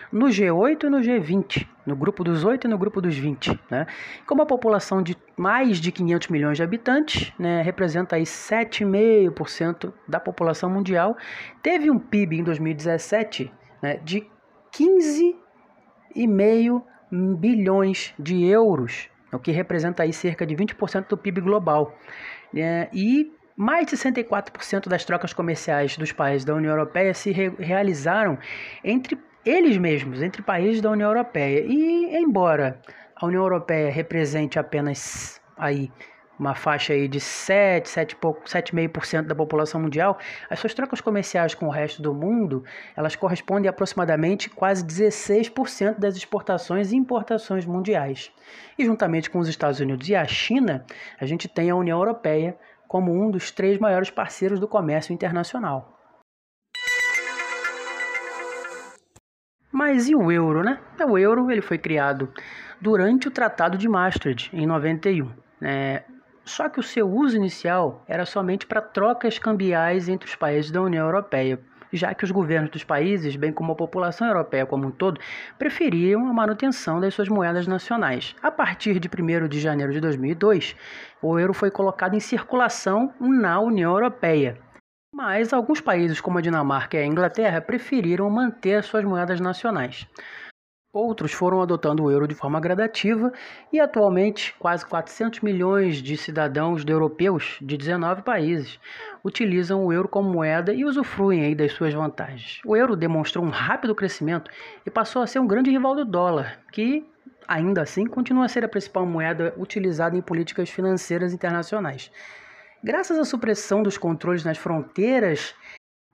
no 0.10 0.28
G8 0.28 0.86
e 0.86 0.90
no 0.90 1.00
G20, 1.00 1.68
no 1.86 1.98
grupo 1.98 2.24
dos 2.24 2.46
8 2.46 2.66
e 2.66 2.70
no 2.70 2.78
grupo 2.78 3.02
dos 3.02 3.18
20. 3.18 3.60
Né? 3.70 3.88
Com 4.26 4.36
uma 4.36 4.46
população 4.46 5.04
de 5.04 5.18
mais 5.36 5.82
de 5.82 5.92
500 5.92 6.30
milhões 6.30 6.56
de 6.56 6.64
habitantes, 6.64 7.34
né, 7.38 7.62
representa 7.62 8.16
aí 8.16 8.24
7,5% 8.24 9.92
da 10.08 10.18
população 10.18 10.70
mundial, 10.70 11.18
teve 11.62 11.92
um 11.92 12.00
PIB 12.00 12.40
em 12.40 12.44
2017 12.46 13.52
né, 13.84 14.00
de 14.02 14.26
15,5 14.74 16.82
bilhões 17.38 18.14
de 18.18 18.46
euros 18.46 19.12
o 19.32 19.40
que 19.40 19.52
representa 19.52 20.04
aí 20.04 20.14
cerca 20.14 20.46
de 20.46 20.56
20% 20.56 21.08
do 21.08 21.18
PIB 21.18 21.42
global. 21.42 21.98
É, 22.56 22.90
e 22.94 23.32
mais 23.56 23.86
de 23.86 23.96
64% 23.96 24.88
das 24.88 25.06
trocas 25.06 25.34
comerciais 25.34 25.98
dos 25.98 26.12
países 26.12 26.46
da 26.46 26.56
União 26.56 26.72
Europeia 26.72 27.14
se 27.14 27.32
re 27.32 27.50
realizaram 27.60 28.38
entre 28.84 29.18
eles 29.46 29.78
mesmos, 29.78 30.22
entre 30.22 30.42
países 30.42 30.82
da 30.82 30.92
União 30.92 31.10
Europeia. 31.10 31.66
E 31.68 32.16
embora 32.18 32.80
a 33.16 33.26
União 33.26 33.44
Europeia 33.44 33.92
represente 33.92 34.58
apenas 34.60 35.42
aí 35.58 35.92
uma 36.42 36.56
faixa 36.56 36.94
aí 36.94 37.08
de 37.08 37.20
7, 37.20 37.88
7,5% 37.88 39.28
da 39.28 39.36
população 39.36 39.80
mundial, 39.80 40.18
as 40.50 40.60
suas 40.60 40.74
trocas 40.74 41.00
comerciais 41.00 41.54
com 41.54 41.68
o 41.68 41.70
resto 41.70 42.02
do 42.02 42.16
mundo, 42.16 42.64
elas 42.98 43.16
correspondem 43.16 43.68
a 43.68 43.70
aproximadamente 43.70 44.50
quase 44.50 44.84
16% 44.84 46.00
das 46.00 46.16
exportações 46.16 46.92
e 46.92 46.96
importações 46.96 47.64
mundiais. 47.64 48.32
E 48.76 48.84
juntamente 48.84 49.30
com 49.30 49.38
os 49.38 49.48
Estados 49.48 49.80
Unidos 49.80 50.10
e 50.10 50.16
a 50.16 50.26
China, 50.26 50.84
a 51.20 51.26
gente 51.28 51.48
tem 51.48 51.70
a 51.70 51.76
União 51.76 52.00
Europeia 52.00 52.58
como 52.88 53.14
um 53.14 53.30
dos 53.30 53.52
três 53.52 53.78
maiores 53.78 54.10
parceiros 54.10 54.60
do 54.60 54.68
comércio 54.68 55.14
internacional. 55.14 55.96
Mas 59.72 60.10
e 60.10 60.16
o 60.16 60.32
euro, 60.32 60.64
né? 60.64 60.80
O 61.08 61.18
euro 61.20 61.52
ele 61.52 61.62
foi 61.62 61.78
criado 61.78 62.34
durante 62.82 63.28
o 63.28 63.32
Tratado 63.32 63.78
de 63.78 63.88
Maastricht, 63.88 64.50
em 64.56 64.66
91. 64.66 65.32
É, 65.62 66.04
só 66.52 66.68
que 66.68 66.80
o 66.80 66.84
seu 66.84 67.10
uso 67.10 67.38
inicial 67.38 68.04
era 68.08 68.26
somente 68.26 68.68
para 68.68 68.82
trocas 68.82 69.40
cambiais 69.40 70.10
entre 70.10 70.28
os 70.28 70.36
países 70.36 70.70
da 70.70 70.82
União 70.82 71.06
Europeia, 71.06 71.60
já 71.94 72.14
que 72.14 72.24
os 72.24 72.32
governos 72.32 72.70
dos 72.70 72.84
países, 72.84 73.36
bem 73.36 73.52
como 73.52 73.72
a 73.72 73.76
população 73.76 74.28
europeia 74.28 74.66
como 74.66 74.88
um 74.88 74.92
todo, 74.92 75.20
preferiam 75.58 76.28
a 76.28 76.34
manutenção 76.34 77.00
das 77.00 77.14
suas 77.14 77.30
moedas 77.30 77.68
nacionais. 77.68 78.36
A 78.42 78.52
partir 78.52 79.00
de 79.00 79.10
1 79.10 79.48
de 79.48 79.60
janeiro 79.60 79.94
de 79.94 80.02
2002, 80.02 80.76
o 81.22 81.40
euro 81.40 81.54
foi 81.54 81.72
colocado 81.72 82.16
em 82.16 82.20
circulação 82.20 83.14
na 83.20 83.60
União 83.60 83.92
Europeia. 83.92 84.58
Mas 85.14 85.54
alguns 85.54 85.82
países, 85.82 86.22
como 86.22 86.38
a 86.38 86.42
Dinamarca 86.42 86.98
e 86.98 87.02
a 87.02 87.06
Inglaterra, 87.06 87.62
preferiram 87.62 88.30
manter 88.30 88.84
suas 88.84 89.04
moedas 89.04 89.40
nacionais. 89.42 90.08
Outros 90.94 91.32
foram 91.32 91.62
adotando 91.62 92.04
o 92.04 92.12
euro 92.12 92.28
de 92.28 92.36
forma 92.36 92.60
gradativa 92.60 93.32
e 93.72 93.80
atualmente 93.80 94.54
quase 94.60 94.86
400 94.86 95.40
milhões 95.40 96.02
de 96.02 96.18
cidadãos 96.18 96.84
de 96.84 96.92
europeus 96.92 97.58
de 97.62 97.78
19 97.78 98.24
países 98.24 98.78
utilizam 99.24 99.86
o 99.86 99.94
euro 99.94 100.10
como 100.10 100.30
moeda 100.30 100.74
e 100.74 100.84
usufruem 100.84 101.46
aí 101.46 101.56
das 101.56 101.72
suas 101.72 101.94
vantagens. 101.94 102.60
O 102.66 102.76
euro 102.76 102.98
demonstrou 102.98 103.46
um 103.46 103.50
rápido 103.50 103.96
crescimento 103.96 104.52
e 104.86 104.90
passou 104.90 105.22
a 105.22 105.28
ser 105.28 105.40
um 105.40 105.48
grande 105.48 105.72
rival 105.72 105.96
do 105.96 106.04
dólar, 106.04 106.60
que 106.74 107.08
ainda 107.48 107.82
assim 107.82 108.06
continua 108.06 108.44
a 108.44 108.50
ser 108.50 108.66
a 108.66 108.70
principal 108.70 109.06
moeda 109.06 109.54
utilizada 109.58 110.18
em 110.18 110.22
políticas 110.22 110.70
financeiras 110.70 111.34
internacionais. 111.34 112.12
Graças 112.84 113.18
à 113.18 113.24
supressão 113.24 113.82
dos 113.82 113.98
controles 113.98 114.44
nas 114.44 114.58
fronteiras 114.58 115.56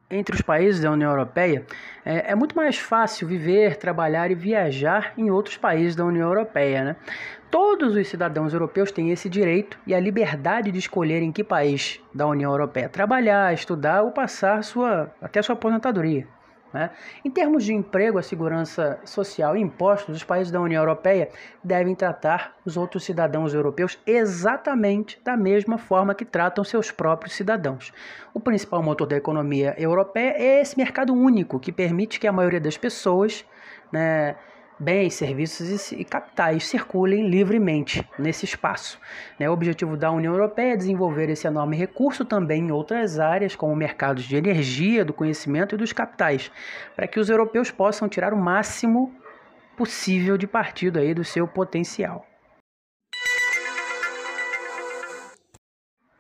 entre 0.10 0.36
os 0.36 0.42
países 0.42 0.82
da 0.82 0.92
União 0.92 1.12
Europeia, 1.12 1.66
é, 2.06 2.32
é, 2.32 2.36
muito 2.36 2.56
mais 2.56 2.78
fácil 2.78 3.28
viver, 3.28 3.76
trabalhar 3.76 4.32
e 4.32 4.36
viajar 4.36 5.14
em 5.18 5.30
outros 5.30 5.58
países 5.58 5.96
da 5.96 6.06
União 6.06 6.28
Europeia. 6.28 6.84
Né? 6.84 6.96
Todos 7.52 7.96
os 7.96 8.08
cidadãos 8.08 8.54
europeus 8.54 8.92
têm 8.92 9.12
esse 9.12 9.30
direito 9.30 9.78
e 9.86 9.94
a 9.94 10.00
liberdade 10.00 10.72
de 10.72 10.80
escolher 10.80 11.22
em 11.22 11.32
que 11.32 11.44
país 11.44 12.00
da 12.14 12.26
União 12.26 12.52
Europeia 12.52 12.90
trabalhar, 12.90 13.54
estudar 13.54 14.04
ou 14.04 14.12
passar 14.12 14.64
sua, 14.64 15.14
até 15.22 15.42
sua 15.42 15.54
aposentadoria. 15.54 16.28
Né? 16.78 16.92
Em 17.26 17.32
termos 17.32 17.64
de 17.64 17.74
emprego, 17.74 18.20
a 18.20 18.22
segurança 18.22 19.00
social 19.04 19.58
e 19.58 19.60
impostos, 19.60 20.16
os 20.16 20.24
países 20.24 20.52
da 20.52 20.62
União 20.62 20.80
Europeia 20.80 21.30
devem 21.64 21.96
tratar 21.96 22.56
os 22.64 22.78
outros 22.78 23.04
cidadãos 23.04 23.52
europeus 23.52 23.98
exatamente 24.06 25.20
da 25.24 25.36
mesma 25.36 25.80
forma 25.80 26.14
que 26.14 26.24
tratam 26.24 26.64
seus 26.64 26.92
próprios 26.92 27.34
cidadãos. 27.34 27.92
O 28.32 28.40
principal 28.40 28.84
motor 28.84 29.08
da 29.08 29.18
economia 29.18 29.74
europeia 29.76 30.36
é 30.38 30.62
esse 30.62 30.78
mercado 30.78 31.16
único 31.16 31.60
que 31.60 31.72
permite 31.72 32.20
que 32.20 32.28
a 32.28 32.32
maioria 32.32 32.62
das 32.62 32.78
pessoas 32.78 33.44
né, 33.92 34.36
bens, 34.80 35.16
serviços 35.16 35.92
e 35.92 36.04
capitais 36.04 36.68
circulem 36.68 37.30
livremente 37.30 38.08
nesse 38.18 38.46
espaço. 38.46 39.00
Né? 39.40 39.50
O 39.50 39.54
objetivo 39.54 39.98
da 39.98 40.12
União 40.12 40.34
Europeia 40.34 40.74
é 40.74 40.78
desenvolver 40.78 41.30
esse 41.30 41.48
enorme 41.48 41.76
recurso 41.76 42.24
também 42.24 42.68
em 42.68 42.72
outras 42.72 43.20
áreas, 43.20 43.56
como 43.56 43.76
mercados 43.76 44.24
de 44.24 44.36
energia, 44.36 45.04
do 45.04 45.14
conhecimento 45.14 45.76
e 45.76 45.78
dos 45.78 45.94
capitais, 45.94 46.52
para 46.96 47.08
que 47.08 47.20
os 47.20 47.30
europeus 47.30 47.72
possam 47.72 48.08
tirar 48.08 48.34
o 48.34 48.38
máximo 48.38 49.14
possível 49.76 50.38
de 50.38 50.48
partido 50.48 51.00
aí 51.00 51.14
do 51.14 51.24
seu 51.24 51.48
potencial. 51.48 52.26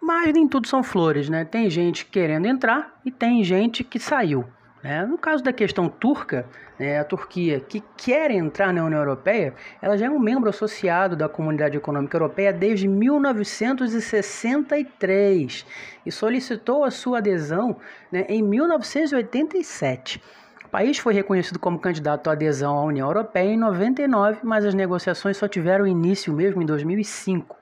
Mas 0.01 0.33
nem 0.33 0.47
tudo 0.47 0.67
são 0.67 0.81
flores, 0.81 1.27
né? 1.27 1.43
Tem 1.43 1.69
gente 1.69 2.05
querendo 2.05 2.45
entrar 2.45 2.99
e 3.05 3.11
tem 3.11 3.43
gente 3.43 3.83
que 3.83 3.99
saiu. 3.99 4.45
É, 4.84 5.03
no 5.05 5.17
caso 5.17 5.43
da 5.43 5.51
questão 5.51 5.89
turca, 5.89 6.46
né, 6.79 7.00
a 7.00 7.03
Turquia, 7.03 7.60
que 7.60 7.84
quer 7.98 8.29
entrar 8.29 8.72
na 8.72 8.86
União 8.86 9.00
Europeia, 9.00 9.55
ela 9.81 9.98
já 9.98 10.05
é 10.05 10.10
um 10.10 10.19
membro 10.19 10.48
associado 10.50 11.15
da 11.15 11.27
Comunidade 11.27 11.75
Econômica 11.75 12.15
Europeia 12.15 12.53
desde 12.53 12.88
1963 12.88 15.65
e 16.05 16.12
solicitou 16.12 16.84
a 16.84 16.91
sua 16.91 17.17
adesão 17.17 17.77
né, 18.12 18.27
em 18.29 18.43
1987. 18.43 20.22
O 20.63 20.69
país 20.69 21.00
foi 21.00 21.13
reconhecido 21.13 21.57
como 21.57 21.79
candidato 21.79 22.29
à 22.29 22.34
adesão 22.34 22.77
à 22.77 22.84
União 22.84 23.07
Europeia 23.07 23.50
em 23.50 23.57
99, 23.57 24.41
mas 24.43 24.63
as 24.63 24.75
negociações 24.75 25.38
só 25.38 25.48
tiveram 25.48 25.88
início 25.88 26.31
mesmo 26.34 26.62
em 26.62 26.65
2005. 26.65 27.57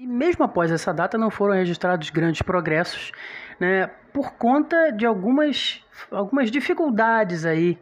E 0.00 0.06
mesmo 0.06 0.44
após 0.44 0.72
essa 0.72 0.92
data 0.92 1.16
não 1.16 1.30
foram 1.30 1.54
registrados 1.54 2.10
grandes 2.10 2.42
progressos, 2.42 3.12
né, 3.60 3.88
por 4.16 4.32
conta 4.32 4.90
de 4.92 5.04
algumas, 5.04 5.84
algumas 6.10 6.50
dificuldades 6.50 7.44
aí 7.44 7.78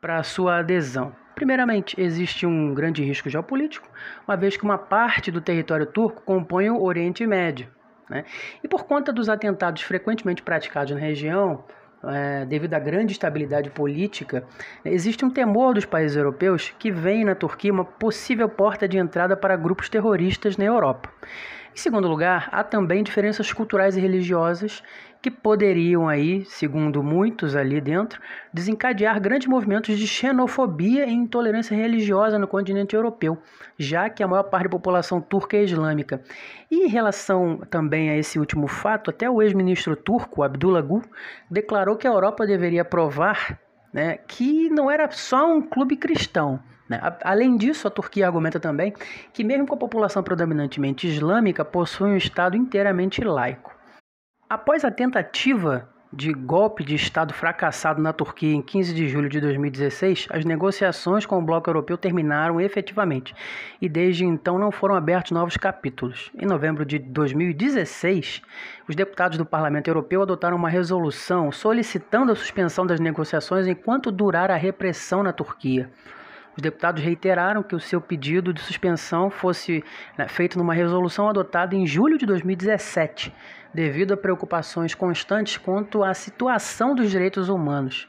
para 0.00 0.18
a 0.18 0.22
sua 0.22 0.60
adesão. 0.60 1.12
Primeiramente, 1.34 2.00
existe 2.00 2.46
um 2.46 2.72
grande 2.72 3.02
risco 3.02 3.28
geopolítico, 3.28 3.88
uma 4.24 4.36
vez 4.36 4.56
que 4.56 4.62
uma 4.62 4.78
parte 4.78 5.32
do 5.32 5.40
território 5.40 5.84
turco 5.84 6.22
compõe 6.22 6.70
o 6.70 6.80
Oriente 6.80 7.26
Médio. 7.26 7.66
Né? 8.08 8.24
E 8.62 8.68
por 8.68 8.84
conta 8.84 9.12
dos 9.12 9.28
atentados 9.28 9.82
frequentemente 9.82 10.44
praticados 10.44 10.92
na 10.92 11.00
região, 11.00 11.64
é, 12.04 12.44
devido 12.44 12.74
à 12.74 12.78
grande 12.78 13.10
estabilidade 13.10 13.68
política, 13.70 14.46
existe 14.84 15.24
um 15.24 15.30
temor 15.30 15.74
dos 15.74 15.84
países 15.84 16.16
europeus 16.16 16.72
que 16.78 16.92
veem 16.92 17.24
na 17.24 17.34
Turquia 17.34 17.72
uma 17.72 17.84
possível 17.84 18.48
porta 18.48 18.86
de 18.86 18.96
entrada 18.96 19.36
para 19.36 19.56
grupos 19.56 19.88
terroristas 19.88 20.56
na 20.56 20.66
Europa. 20.66 21.10
Em 21.74 21.76
segundo 21.76 22.06
lugar, 22.06 22.48
há 22.52 22.62
também 22.62 23.02
diferenças 23.02 23.52
culturais 23.52 23.96
e 23.96 24.00
religiosas 24.00 24.80
que 25.24 25.30
poderiam 25.30 26.06
aí, 26.06 26.44
segundo 26.44 27.02
muitos 27.02 27.56
ali 27.56 27.80
dentro, 27.80 28.20
desencadear 28.52 29.18
grandes 29.18 29.48
movimentos 29.48 29.98
de 29.98 30.06
xenofobia 30.06 31.06
e 31.06 31.14
intolerância 31.14 31.74
religiosa 31.74 32.38
no 32.38 32.46
continente 32.46 32.94
europeu, 32.94 33.38
já 33.78 34.10
que 34.10 34.22
a 34.22 34.28
maior 34.28 34.42
parte 34.42 34.64
da 34.64 34.68
população 34.68 35.22
turca 35.22 35.56
é 35.56 35.62
islâmica. 35.62 36.20
E 36.70 36.84
em 36.84 36.88
relação 36.88 37.56
também 37.70 38.10
a 38.10 38.18
esse 38.18 38.38
último 38.38 38.66
fato, 38.66 39.08
até 39.08 39.30
o 39.30 39.40
ex-ministro 39.40 39.96
turco 39.96 40.42
Abdullah 40.42 40.82
Gül 40.82 41.00
declarou 41.50 41.96
que 41.96 42.06
a 42.06 42.10
Europa 42.10 42.46
deveria 42.46 42.84
provar 42.84 43.58
né, 43.94 44.18
que 44.28 44.68
não 44.68 44.90
era 44.90 45.10
só 45.10 45.50
um 45.50 45.62
clube 45.62 45.96
cristão, 45.96 46.60
né? 46.86 47.00
Além 47.22 47.56
disso, 47.56 47.88
a 47.88 47.90
Turquia 47.90 48.26
argumenta 48.26 48.60
também 48.60 48.92
que, 49.32 49.42
mesmo 49.42 49.66
com 49.66 49.74
a 49.74 49.78
população 49.78 50.22
predominantemente 50.22 51.08
islâmica, 51.08 51.64
possui 51.64 52.10
um 52.10 52.16
Estado 52.18 52.58
inteiramente 52.58 53.24
laico. 53.24 53.73
Após 54.54 54.84
a 54.84 54.90
tentativa 54.92 55.88
de 56.12 56.32
golpe 56.32 56.84
de 56.84 56.94
Estado 56.94 57.34
fracassado 57.34 58.00
na 58.00 58.12
Turquia 58.12 58.54
em 58.54 58.62
15 58.62 58.94
de 58.94 59.08
julho 59.08 59.28
de 59.28 59.40
2016, 59.40 60.28
as 60.30 60.44
negociações 60.44 61.26
com 61.26 61.36
o 61.36 61.42
bloco 61.42 61.68
europeu 61.68 61.98
terminaram 61.98 62.60
efetivamente 62.60 63.34
e 63.82 63.88
desde 63.88 64.24
então 64.24 64.56
não 64.56 64.70
foram 64.70 64.94
abertos 64.94 65.32
novos 65.32 65.56
capítulos. 65.56 66.30
Em 66.38 66.46
novembro 66.46 66.84
de 66.86 67.00
2016, 67.00 68.42
os 68.88 68.94
deputados 68.94 69.36
do 69.36 69.44
Parlamento 69.44 69.88
Europeu 69.88 70.22
adotaram 70.22 70.56
uma 70.56 70.68
resolução 70.68 71.50
solicitando 71.50 72.30
a 72.30 72.36
suspensão 72.36 72.86
das 72.86 73.00
negociações 73.00 73.66
enquanto 73.66 74.12
durar 74.12 74.52
a 74.52 74.56
repressão 74.56 75.24
na 75.24 75.32
Turquia. 75.32 75.90
Os 76.56 76.62
deputados 76.62 77.02
reiteraram 77.02 77.64
que 77.64 77.74
o 77.74 77.80
seu 77.80 78.00
pedido 78.00 78.52
de 78.52 78.60
suspensão 78.60 79.28
fosse 79.28 79.82
né, 80.16 80.28
feito 80.28 80.56
numa 80.56 80.72
resolução 80.72 81.28
adotada 81.28 81.74
em 81.74 81.84
julho 81.84 82.16
de 82.16 82.24
2017, 82.24 83.34
devido 83.74 84.14
a 84.14 84.16
preocupações 84.16 84.94
constantes 84.94 85.56
quanto 85.56 86.04
à 86.04 86.14
situação 86.14 86.94
dos 86.94 87.10
direitos 87.10 87.48
humanos. 87.48 88.08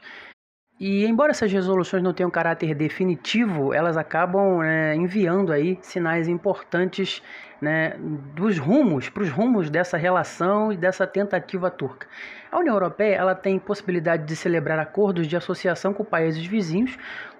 E 0.78 1.06
embora 1.06 1.30
essas 1.30 1.50
resoluções 1.50 2.02
não 2.02 2.12
tenham 2.12 2.30
caráter 2.30 2.74
definitivo, 2.74 3.72
elas 3.72 3.96
acabam 3.96 4.58
né, 4.58 4.94
enviando 4.94 5.50
aí 5.50 5.78
sinais 5.80 6.28
importantes 6.28 7.22
né, 7.62 7.96
dos 8.34 8.58
rumos, 8.58 9.08
para 9.08 9.22
os 9.22 9.30
rumos 9.30 9.70
dessa 9.70 9.96
relação 9.96 10.70
e 10.70 10.76
dessa 10.76 11.06
tentativa 11.06 11.70
turca. 11.70 12.06
A 12.52 12.58
União 12.58 12.74
Europeia 12.74 13.16
ela 13.16 13.34
tem 13.34 13.58
possibilidade 13.58 14.26
de 14.26 14.36
celebrar 14.36 14.78
acordos 14.78 15.26
de 15.26 15.34
associação 15.34 15.94
com 15.94 16.04
países 16.04 16.44
vizinhos, 16.44 16.98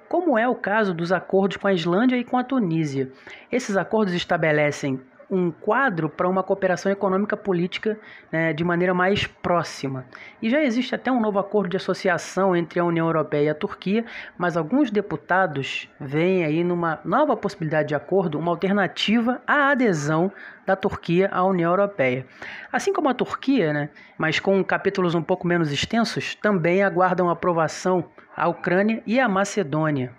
como 0.08 0.38
é 0.38 0.48
o 0.48 0.54
caso 0.54 0.94
dos 0.94 1.12
acordos 1.12 1.58
com 1.58 1.68
a 1.68 1.74
Islândia 1.74 2.16
e 2.16 2.24
com 2.24 2.38
a 2.38 2.44
Tunísia. 2.44 3.10
Esses 3.52 3.76
acordos 3.76 4.14
estabelecem 4.14 4.98
um 5.30 5.50
quadro 5.50 6.08
para 6.08 6.28
uma 6.28 6.42
cooperação 6.42 6.90
econômica 6.90 7.36
política 7.36 7.98
né, 8.30 8.52
de 8.52 8.62
maneira 8.62 8.94
mais 8.94 9.26
próxima. 9.26 10.04
E 10.40 10.48
já 10.48 10.62
existe 10.62 10.94
até 10.94 11.10
um 11.10 11.20
novo 11.20 11.38
acordo 11.38 11.70
de 11.70 11.76
associação 11.76 12.54
entre 12.54 12.78
a 12.78 12.84
União 12.84 13.06
Europeia 13.06 13.46
e 13.46 13.48
a 13.48 13.54
Turquia, 13.54 14.04
mas 14.38 14.56
alguns 14.56 14.90
deputados 14.90 15.90
veem 16.00 16.44
aí 16.44 16.62
numa 16.62 17.00
nova 17.04 17.36
possibilidade 17.36 17.88
de 17.88 17.94
acordo 17.94 18.38
uma 18.38 18.52
alternativa 18.52 19.42
à 19.46 19.70
adesão 19.70 20.30
da 20.64 20.76
Turquia 20.76 21.28
à 21.32 21.44
União 21.44 21.70
Europeia. 21.70 22.26
Assim 22.72 22.92
como 22.92 23.08
a 23.08 23.14
Turquia, 23.14 23.72
né, 23.72 23.90
mas 24.16 24.38
com 24.38 24.62
capítulos 24.64 25.14
um 25.14 25.22
pouco 25.22 25.46
menos 25.46 25.72
extensos, 25.72 26.34
também 26.34 26.82
aguardam 26.82 27.28
aprovação 27.28 28.04
a 28.36 28.48
Ucrânia 28.48 29.02
e 29.06 29.18
a 29.18 29.28
Macedônia. 29.28 30.12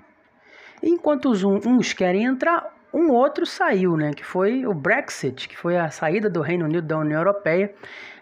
Enquanto 0.82 1.32
uns 1.66 1.94
querem 1.94 2.24
entrar, 2.24 2.77
um 2.98 3.12
outro 3.12 3.46
saiu, 3.46 3.96
né, 3.96 4.12
que 4.12 4.24
foi 4.24 4.66
o 4.66 4.74
Brexit, 4.74 5.48
que 5.48 5.56
foi 5.56 5.78
a 5.78 5.90
saída 5.92 6.30
do 6.30 6.42
Reino 6.42 6.66
Unido 6.66 6.88
da 6.88 6.98
União 6.98 7.20
Europeia, 7.20 7.72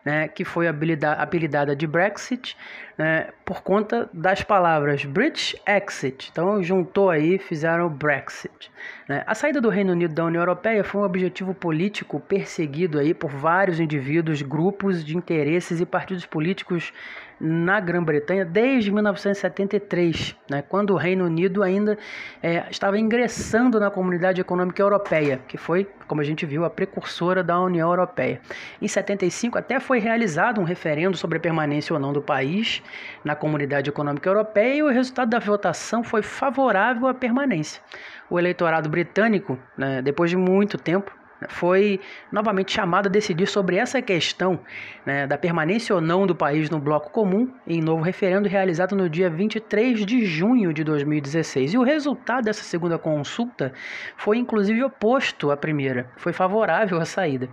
né, 0.04 0.28
que 0.28 0.44
foi 0.44 0.68
apelidada 0.68 1.76
de 1.76 1.88
Brexit, 1.88 2.56
né, 2.98 3.30
por 3.44 3.64
conta 3.64 4.10
das 4.14 4.44
palavras 4.44 5.04
British 5.06 5.56
Exit. 5.66 6.30
Então 6.32 6.62
juntou 6.62 7.10
aí, 7.10 7.40
fizeram 7.40 7.88
o 7.88 7.90
Brexit. 7.90 8.70
Né. 9.08 9.24
A 9.26 9.34
saída 9.34 9.60
do 9.60 9.70
Reino 9.70 9.94
Unido 9.94 10.14
da 10.14 10.26
União 10.26 10.42
Europeia 10.42 10.84
foi 10.84 11.02
um 11.02 11.06
objetivo 11.06 11.54
político 11.54 12.20
perseguido 12.20 13.00
aí 13.00 13.14
por 13.14 13.32
vários 13.32 13.80
indivíduos, 13.80 14.42
grupos 14.42 15.04
de 15.04 15.18
interesses 15.18 15.80
e 15.80 15.86
partidos 15.86 16.26
políticos 16.26 16.94
na 17.40 17.80
Grã-Bretanha 17.80 18.46
desde 18.46 18.92
1973, 18.92 20.36
né, 20.50 20.62
quando 20.62 20.92
o 20.92 20.98
Reino 20.98 21.26
Unido 21.26 21.64
ainda 21.64 21.98
é, 22.42 22.66
estava 22.70 22.98
ingressando 22.98 23.80
na 23.80 23.92
Comunidade 23.92 24.40
Econômica 24.40 24.82
Europeia, 24.82 25.40
que 25.48 25.58
foi, 25.58 25.88
como 26.08 26.22
a 26.22 26.24
gente 26.24 26.46
viu, 26.46 26.66
a 26.66 26.70
precursora 26.70 27.44
da 27.44 27.60
União 27.60 27.90
Europeia. 27.90 28.42
Em 28.82 28.88
75 28.88 29.58
até 29.58 29.80
foi 29.80 30.00
realizado 30.00 30.62
um 30.62 30.64
referendo 30.64 31.18
sobre 31.18 31.38
a 31.38 31.42
permanência 31.42 31.94
ou 31.94 32.00
não 32.00 32.14
do 32.14 32.22
país 32.22 32.82
na 33.24 33.36
Comunidade 33.36 33.90
Econômica 33.90 34.30
Europeia 34.30 34.76
e 34.76 34.84
o 34.84 34.90
resultado 34.90 35.30
da 35.30 35.40
votação 35.40 36.04
foi 36.04 36.22
favorável 36.22 37.08
à 37.08 37.14
permanência. 37.14 37.82
O 38.30 38.40
eleitorado 38.40 38.90
britânico, 38.90 39.60
né, 39.78 40.02
depois 40.02 40.30
de 40.30 40.38
muito 40.38 40.78
tempo, 40.78 41.12
foi 41.50 42.00
novamente 42.32 42.72
chamado 42.72 43.08
a 43.08 43.12
decidir 43.12 43.48
sobre 43.48 43.78
essa 43.78 44.02
questão 44.02 44.60
né, 45.06 45.28
da 45.28 45.38
permanência 45.38 45.94
ou 45.94 46.02
não 46.02 46.26
do 46.26 46.36
país 46.36 46.70
no 46.70 46.80
bloco 46.80 47.10
comum 47.10 47.52
em 47.68 47.82
novo 47.82 48.04
referendo 48.04 48.48
realizado 48.48 48.96
no 48.96 49.10
dia 49.10 49.30
23 49.30 50.06
de 50.06 50.26
junho 50.26 50.74
de 50.74 50.84
2016. 50.84 51.74
E 51.74 51.78
o 51.78 51.84
resultado 51.84 52.46
dessa 52.46 52.64
segunda 52.64 52.98
consulta 52.98 53.74
foi 54.18 54.38
inclusive 54.38 54.84
oposto 54.84 55.52
à 55.52 55.58
primeira, 55.58 56.10
foi 56.18 56.34
favorável 56.34 57.00
à 57.00 57.06
saída. 57.06 57.50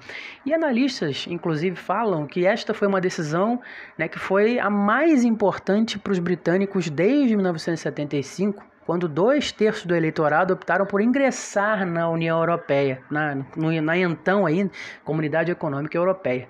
E 0.47 0.55
analistas, 0.55 1.27
inclusive, 1.29 1.77
falam 1.77 2.27
que 2.27 2.47
esta 2.47 2.73
foi 2.73 2.89
uma 2.89 3.01
decisão 3.01 3.61
né, 3.99 4.09
que 4.09 4.19
foi 4.19 4.59
a 4.59 4.71
mais 4.71 5.25
importante 5.25 5.99
para 5.99 6.13
os 6.13 6.19
britânicos 6.19 6.89
desde 6.89 7.35
1975 7.35 8.72
quando 8.87 9.09
dois 9.09 9.53
terços 9.53 9.87
do 9.87 9.95
eleitorado 9.95 10.55
optaram 10.55 10.85
por 10.87 11.01
ingressar 11.01 11.87
na 11.87 12.09
União 12.09 12.39
Europeia, 12.39 13.01
na, 13.11 13.37
no, 13.57 13.81
na 13.81 13.97
então 13.97 14.47
aí, 14.47 14.71
Comunidade 15.05 15.51
Econômica 15.51 15.97
Europeia. 15.97 16.49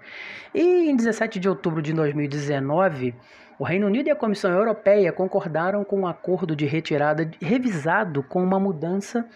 E 0.55 0.91
em 0.91 0.97
17 0.97 1.39
de 1.39 1.49
outubro 1.49 1.83
de 1.83 1.93
2019, 1.93 3.15
o 3.59 3.65
Reino 3.65 3.87
Unido 3.87 4.09
e 4.09 4.11
a 4.11 4.17
Comissão 4.17 4.51
Europeia 4.51 5.13
concordaram 5.13 5.85
com 5.85 6.01
um 6.01 6.07
acordo 6.07 6.57
de 6.57 6.67
retirada 6.67 7.31
revisado 7.41 8.23
com 8.23 8.43
uma 8.43 8.59
mudança 8.59 9.27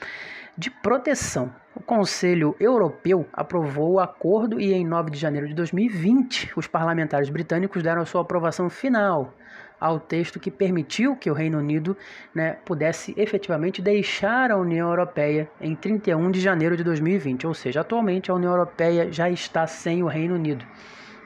de 0.56 0.70
proteção. 0.70 1.52
O 1.74 1.82
Conselho 1.82 2.56
Europeu 2.58 3.26
aprovou 3.32 3.92
o 3.92 4.00
acordo 4.00 4.58
e 4.58 4.72
em 4.72 4.86
9 4.86 5.10
de 5.10 5.18
janeiro 5.18 5.46
de 5.46 5.54
2020, 5.54 6.52
os 6.56 6.66
parlamentares 6.66 7.28
britânicos 7.28 7.82
deram 7.82 8.06
sua 8.06 8.22
aprovação 8.22 8.70
final 8.70 9.34
ao 9.80 10.00
texto 10.00 10.40
que 10.40 10.50
permitiu 10.50 11.16
que 11.16 11.30
o 11.30 11.34
Reino 11.34 11.58
Unido 11.58 11.96
né, 12.34 12.56
pudesse 12.64 13.14
efetivamente 13.16 13.82
deixar 13.82 14.50
a 14.50 14.56
União 14.56 14.88
Europeia 14.88 15.48
em 15.60 15.74
31 15.74 16.30
de 16.30 16.40
janeiro 16.40 16.76
de 16.76 16.84
2020, 16.84 17.46
ou 17.46 17.54
seja, 17.54 17.80
atualmente 17.80 18.30
a 18.30 18.34
União 18.34 18.52
Europeia 18.52 19.12
já 19.12 19.28
está 19.28 19.66
sem 19.66 20.02
o 20.02 20.06
Reino 20.06 20.34
Unido. 20.34 20.64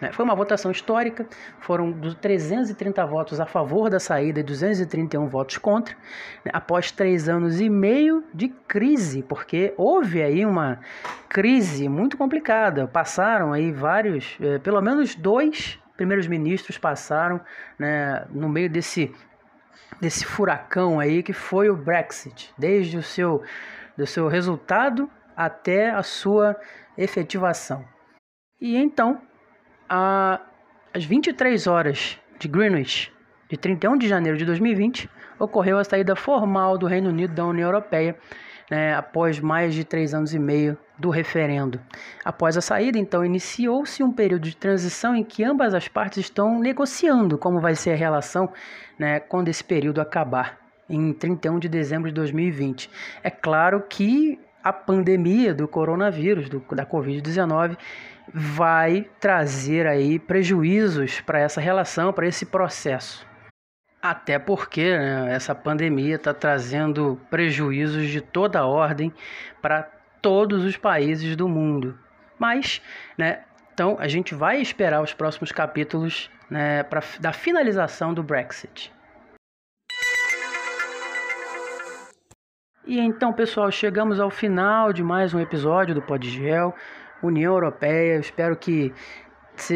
Né. 0.01 0.11
Foi 0.13 0.25
uma 0.25 0.35
votação 0.35 0.71
histórica, 0.71 1.27
foram 1.59 1.93
330 1.93 3.05
votos 3.07 3.39
a 3.39 3.47
favor 3.47 3.91
da 3.91 4.01
saída 4.01 4.41
e 4.41 4.43
231 4.43 5.29
votos 5.29 5.59
contra, 5.59 5.95
né, 6.45 6.51
após 6.55 6.91
três 6.91 7.29
anos 7.29 7.61
e 7.61 7.69
meio 7.69 8.25
de 8.33 8.49
crise, 8.49 9.23
porque 9.23 9.75
houve 9.77 10.23
aí 10.23 10.47
uma 10.47 10.81
crise 11.29 11.89
muito 11.89 12.17
complicada. 12.17 12.87
Passaram 12.87 13.53
aí 13.53 13.71
vários, 13.71 14.37
eh, 14.41 14.59
pelo 14.59 14.81
menos 14.81 15.15
dois 15.15 15.79
primeiros 16.01 16.27
ministros 16.27 16.79
passaram 16.79 17.43
né, 17.79 18.25
no 18.31 18.49
meio 18.49 18.71
desse 18.71 19.15
desse 20.01 20.25
furacão 20.25 20.99
aí 20.99 21.23
que 21.23 21.35
foi 21.35 21.69
o 21.69 21.77
Brexit, 21.77 22.55
desde 22.57 22.97
o 22.97 23.03
seu, 23.03 23.43
do 23.99 24.07
seu 24.07 24.29
resultado 24.29 25.11
até 25.37 25.91
a 25.91 26.03
sua 26.03 26.57
efetivação. 26.97 27.85
E 28.59 28.79
então, 28.79 29.21
às 29.87 31.05
23 31.05 31.67
horas 31.67 32.19
de 32.39 32.49
Greenwich, 32.49 33.13
de 33.51 33.59
31 33.59 33.99
de 33.99 34.09
janeiro 34.09 34.39
de 34.39 34.47
2020, 34.47 35.11
ocorreu 35.39 35.77
a 35.77 35.85
saída 35.85 36.17
formal 36.17 36.79
do 36.79 36.87
Reino 36.87 37.11
Unido 37.11 37.35
da 37.35 37.45
União 37.45 37.69
Europeia, 37.69 38.17
né, 38.71 38.95
após 38.95 39.41
mais 39.41 39.75
de 39.75 39.85
três 39.85 40.15
anos 40.15 40.33
e 40.33 40.39
meio 40.39 40.79
do 40.97 41.11
referendo. 41.11 41.81
Após 42.25 42.57
a 42.57 42.61
saída, 42.61 42.99
então, 42.99 43.25
iniciou-se 43.25 44.03
um 44.03 44.13
período 44.13 44.43
de 44.43 44.57
transição 44.57 45.17
em 45.17 45.25
que 45.25 45.43
ambas 45.43 45.75
as 45.75 45.89
partes 45.89 46.19
estão 46.19 46.61
negociando 46.61 47.37
como 47.37 47.61
vai 47.61 47.75
ser 47.75 47.91
a 47.91 47.97
relação 47.97 48.51
né, 48.99 49.19
quando 49.19 49.49
esse 49.49 49.65
período 49.65 50.01
acabar, 50.01 50.59
em 50.89 51.13
31 51.13 51.59
de 51.59 51.69
dezembro 51.69 52.09
de 52.09 52.15
2020. 52.15 52.89
É 53.25 53.31
claro 53.31 53.83
que 53.89 54.39
a 54.63 54.73
pandemia 54.73 55.55
do 55.55 55.67
coronavírus, 55.67 56.49
do, 56.49 56.63
da 56.73 56.87
Covid-19, 56.87 57.77
vai 58.33 59.09
trazer 59.19 59.87
aí 59.87 60.19
prejuízos 60.19 61.21
para 61.21 61.41
essa 61.41 61.61
relação, 61.61 62.13
para 62.13 62.29
esse 62.29 62.47
processo. 62.47 63.27
Até 64.03 64.39
porque 64.39 64.97
né, 64.97 65.35
essa 65.35 65.55
pandemia 65.55 66.17
está 66.17 66.33
trazendo 66.33 67.21
prejuízos 67.29 68.09
de 68.09 68.23
toda 68.23 68.65
ordem 68.65 69.13
para 69.61 69.83
todos 70.23 70.65
os 70.65 70.77
países 70.77 71.37
do 71.37 71.47
mundo. 71.47 71.99
Mas, 72.39 72.81
né, 73.19 73.45
então 73.75 73.97
a 73.99 74.09
gente 74.09 74.35
vai 74.35 74.61
esperar 74.61 75.03
os 75.03 75.13
próximos 75.13 75.53
capítulos 75.53 76.31
né, 76.49 76.83
pra, 76.85 77.03
da 77.21 77.33
finalização 77.33 78.15
do 78.15 78.23
Brexit. 78.23 78.91
E 82.87 82.99
então, 82.99 83.33
pessoal, 83.35 83.71
chegamos 83.71 84.19
ao 84.19 84.31
final 84.31 84.95
de 84.95 85.03
mais 85.03 85.35
um 85.35 85.41
episódio 85.41 85.95
do 85.95 86.01
Podgel, 86.01 86.75
União 87.23 87.53
Europeia. 87.53 88.15
Eu 88.15 88.21
espero 88.21 88.57
que 88.57 88.93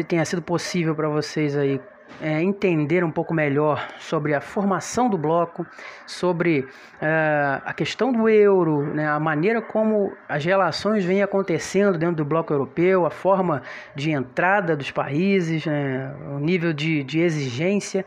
tenha 0.07 0.25
sido 0.25 0.41
possível 0.41 0.95
para 0.95 1.07
vocês 1.07 1.55
aí 1.55 1.79
é, 2.21 2.41
entender 2.41 3.03
um 3.03 3.11
pouco 3.11 3.33
melhor 3.33 3.87
sobre 3.99 4.33
a 4.33 4.41
formação 4.41 5.09
do 5.09 5.17
bloco, 5.17 5.65
sobre 6.05 6.67
é, 7.01 7.61
a 7.65 7.73
questão 7.73 8.11
do 8.11 8.29
euro, 8.29 8.83
né, 8.93 9.07
a 9.07 9.19
maneira 9.19 9.61
como 9.61 10.13
as 10.27 10.43
relações 10.43 11.03
vêm 11.03 11.21
acontecendo 11.21 11.97
dentro 11.97 12.17
do 12.17 12.25
bloco 12.25 12.53
europeu, 12.53 13.05
a 13.05 13.09
forma 13.09 13.61
de 13.95 14.11
entrada 14.11 14.75
dos 14.75 14.91
países, 14.91 15.65
né, 15.65 16.13
o 16.33 16.39
nível 16.39 16.73
de, 16.73 17.03
de 17.03 17.19
exigência 17.19 18.05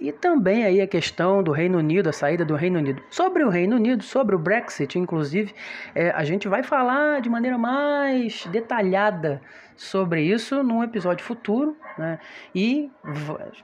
e 0.00 0.12
também 0.12 0.64
aí 0.64 0.80
a 0.80 0.86
questão 0.86 1.42
do 1.42 1.50
Reino 1.50 1.78
Unido, 1.78 2.08
a 2.08 2.12
saída 2.12 2.44
do 2.44 2.54
Reino 2.54 2.78
Unido. 2.78 3.02
Sobre 3.10 3.42
o 3.42 3.48
Reino 3.48 3.76
Unido, 3.76 4.04
sobre 4.04 4.36
o 4.36 4.38
Brexit, 4.38 4.96
inclusive, 4.96 5.52
é, 5.94 6.10
a 6.10 6.22
gente 6.22 6.46
vai 6.46 6.62
falar 6.62 7.20
de 7.20 7.28
maneira 7.28 7.58
mais 7.58 8.46
detalhada 8.46 9.42
sobre 9.76 10.22
isso 10.22 10.62
num 10.62 10.84
episódio 10.84 11.24
futuro, 11.24 11.76
né? 11.96 12.20
E 12.54 12.90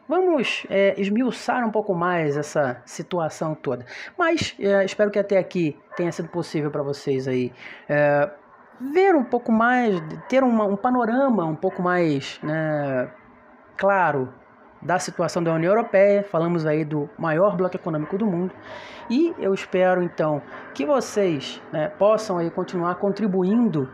vamos 0.09 0.67
é, 0.69 1.01
esmiuçar 1.01 1.65
um 1.67 1.71
pouco 1.71 1.95
mais 1.95 2.37
essa 2.37 2.83
situação 2.85 3.55
toda. 3.55 3.87
Mas 4.19 4.57
é, 4.59 4.85
espero 4.85 5.11
que 5.11 5.19
até 5.19 5.39
aqui 5.39 5.77
tenha 5.97 6.11
sido 6.11 6.29
possível 6.29 6.71
para 6.71 6.83
vocês 6.83 7.29
aí 7.29 7.53
é, 7.89 8.29
ver 8.93 9.15
um 9.15 9.25
pouco 9.25 9.53
mais, 9.53 10.01
ter 10.29 10.43
uma, 10.43 10.65
um 10.65 10.77
panorama 10.77 11.45
um 11.45 11.57
pouco 11.57 11.81
mais 11.81 12.41
né, 12.43 13.09
claro 13.77 14.33
da 14.85 14.99
situação 14.99 15.43
da 15.43 15.53
União 15.53 15.73
Europeia, 15.73 16.23
falamos 16.23 16.67
aí 16.67 16.85
do 16.85 17.09
maior 17.19 17.57
bloco 17.57 17.77
econômico 17.77 18.19
do 18.19 18.27
mundo. 18.27 18.53
E 19.09 19.35
eu 19.39 19.53
espero 19.55 20.03
então 20.03 20.43
que 20.75 20.85
vocês 20.85 21.61
né, 21.73 21.89
possam 21.89 22.39
aí 22.39 22.51
continuar 22.51 22.97
contribuindo 22.97 23.89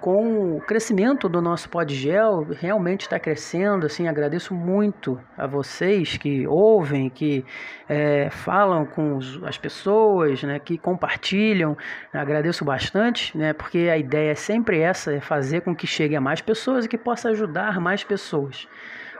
com 0.00 0.56
o 0.56 0.60
crescimento 0.60 1.28
do 1.28 1.42
nosso 1.42 1.68
Podgel, 1.68 2.46
realmente 2.52 3.02
está 3.02 3.18
crescendo, 3.18 3.86
assim, 3.86 4.06
agradeço 4.06 4.54
muito 4.54 5.20
a 5.36 5.46
vocês 5.46 6.16
que 6.16 6.46
ouvem, 6.46 7.10
que 7.10 7.44
é, 7.88 8.30
falam 8.30 8.86
com 8.86 9.18
as 9.44 9.58
pessoas, 9.58 10.42
né, 10.42 10.58
que 10.60 10.78
compartilham, 10.78 11.76
agradeço 12.12 12.64
bastante, 12.64 13.36
né, 13.36 13.52
porque 13.52 13.88
a 13.92 13.98
ideia 13.98 14.30
é 14.30 14.36
sempre 14.36 14.80
essa, 14.80 15.12
é 15.12 15.20
fazer 15.20 15.62
com 15.62 15.74
que 15.74 15.86
chegue 15.86 16.14
a 16.14 16.20
mais 16.20 16.40
pessoas 16.40 16.84
e 16.84 16.88
que 16.88 16.98
possa 16.98 17.30
ajudar 17.30 17.80
mais 17.80 18.04
pessoas, 18.04 18.68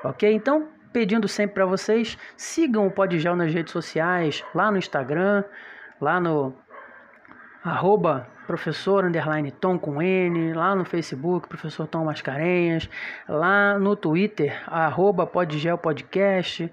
ok? 0.05 0.33
Então, 0.33 0.69
pedindo 0.99 1.29
sempre 1.29 1.55
para 1.55 1.65
vocês, 1.65 2.19
sigam 2.37 2.89
o 2.89 2.91
Podgel 2.91 3.37
nas 3.37 3.55
redes 3.55 3.73
sociais, 3.73 4.45
lá 4.53 4.69
no 4.69 4.79
Instagram, 4.79 5.45
lá 6.01 6.19
no 6.19 6.53
arroba 7.63 8.27
professor 8.49 9.05
underline 9.05 9.53
Tom 9.53 9.79
com 9.79 10.03
N, 10.03 10.53
lá 10.55 10.75
no 10.75 10.85
Facebook, 10.85 11.47
professor 11.47 11.87
Tom 11.87 12.05
Mascarenhas, 12.05 12.91
lá 13.29 13.79
no 13.79 13.95
Twitter, 13.95 14.61
arroba 14.67 15.25
Podgel 15.25 15.79
Podcast, 15.79 16.69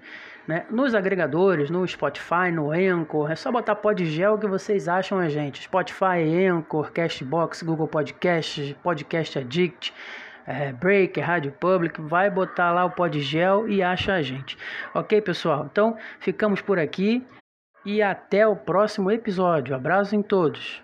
né? 0.48 0.66
nos 0.72 0.92
agregadores, 0.92 1.70
no 1.70 1.86
Spotify, 1.86 2.50
no 2.52 2.72
Anchor, 2.72 3.30
é 3.30 3.36
só 3.36 3.52
botar 3.52 3.76
Podgel 3.76 4.38
que 4.38 4.48
vocês 4.48 4.88
acham 4.88 5.20
a 5.20 5.28
gente, 5.28 5.62
Spotify, 5.62 6.48
Anchor, 6.50 6.90
Castbox, 6.90 7.62
Google 7.62 7.86
Podcast, 7.86 8.76
Podcast 8.82 9.38
Addict, 9.38 9.94
é, 10.46 10.72
Break, 10.72 11.20
Rádio 11.20 11.52
Public, 11.52 12.00
vai 12.00 12.30
botar 12.30 12.72
lá 12.72 12.84
o 12.84 12.90
Podgel 12.90 13.68
e 13.68 13.82
acha 13.82 14.14
a 14.14 14.22
gente. 14.22 14.56
Ok, 14.94 15.20
pessoal? 15.20 15.66
Então 15.70 15.96
ficamos 16.20 16.60
por 16.60 16.78
aqui 16.78 17.26
e 17.84 18.02
até 18.02 18.46
o 18.46 18.56
próximo 18.56 19.10
episódio. 19.10 19.74
Abraço 19.74 20.14
em 20.14 20.22
todos. 20.22 20.82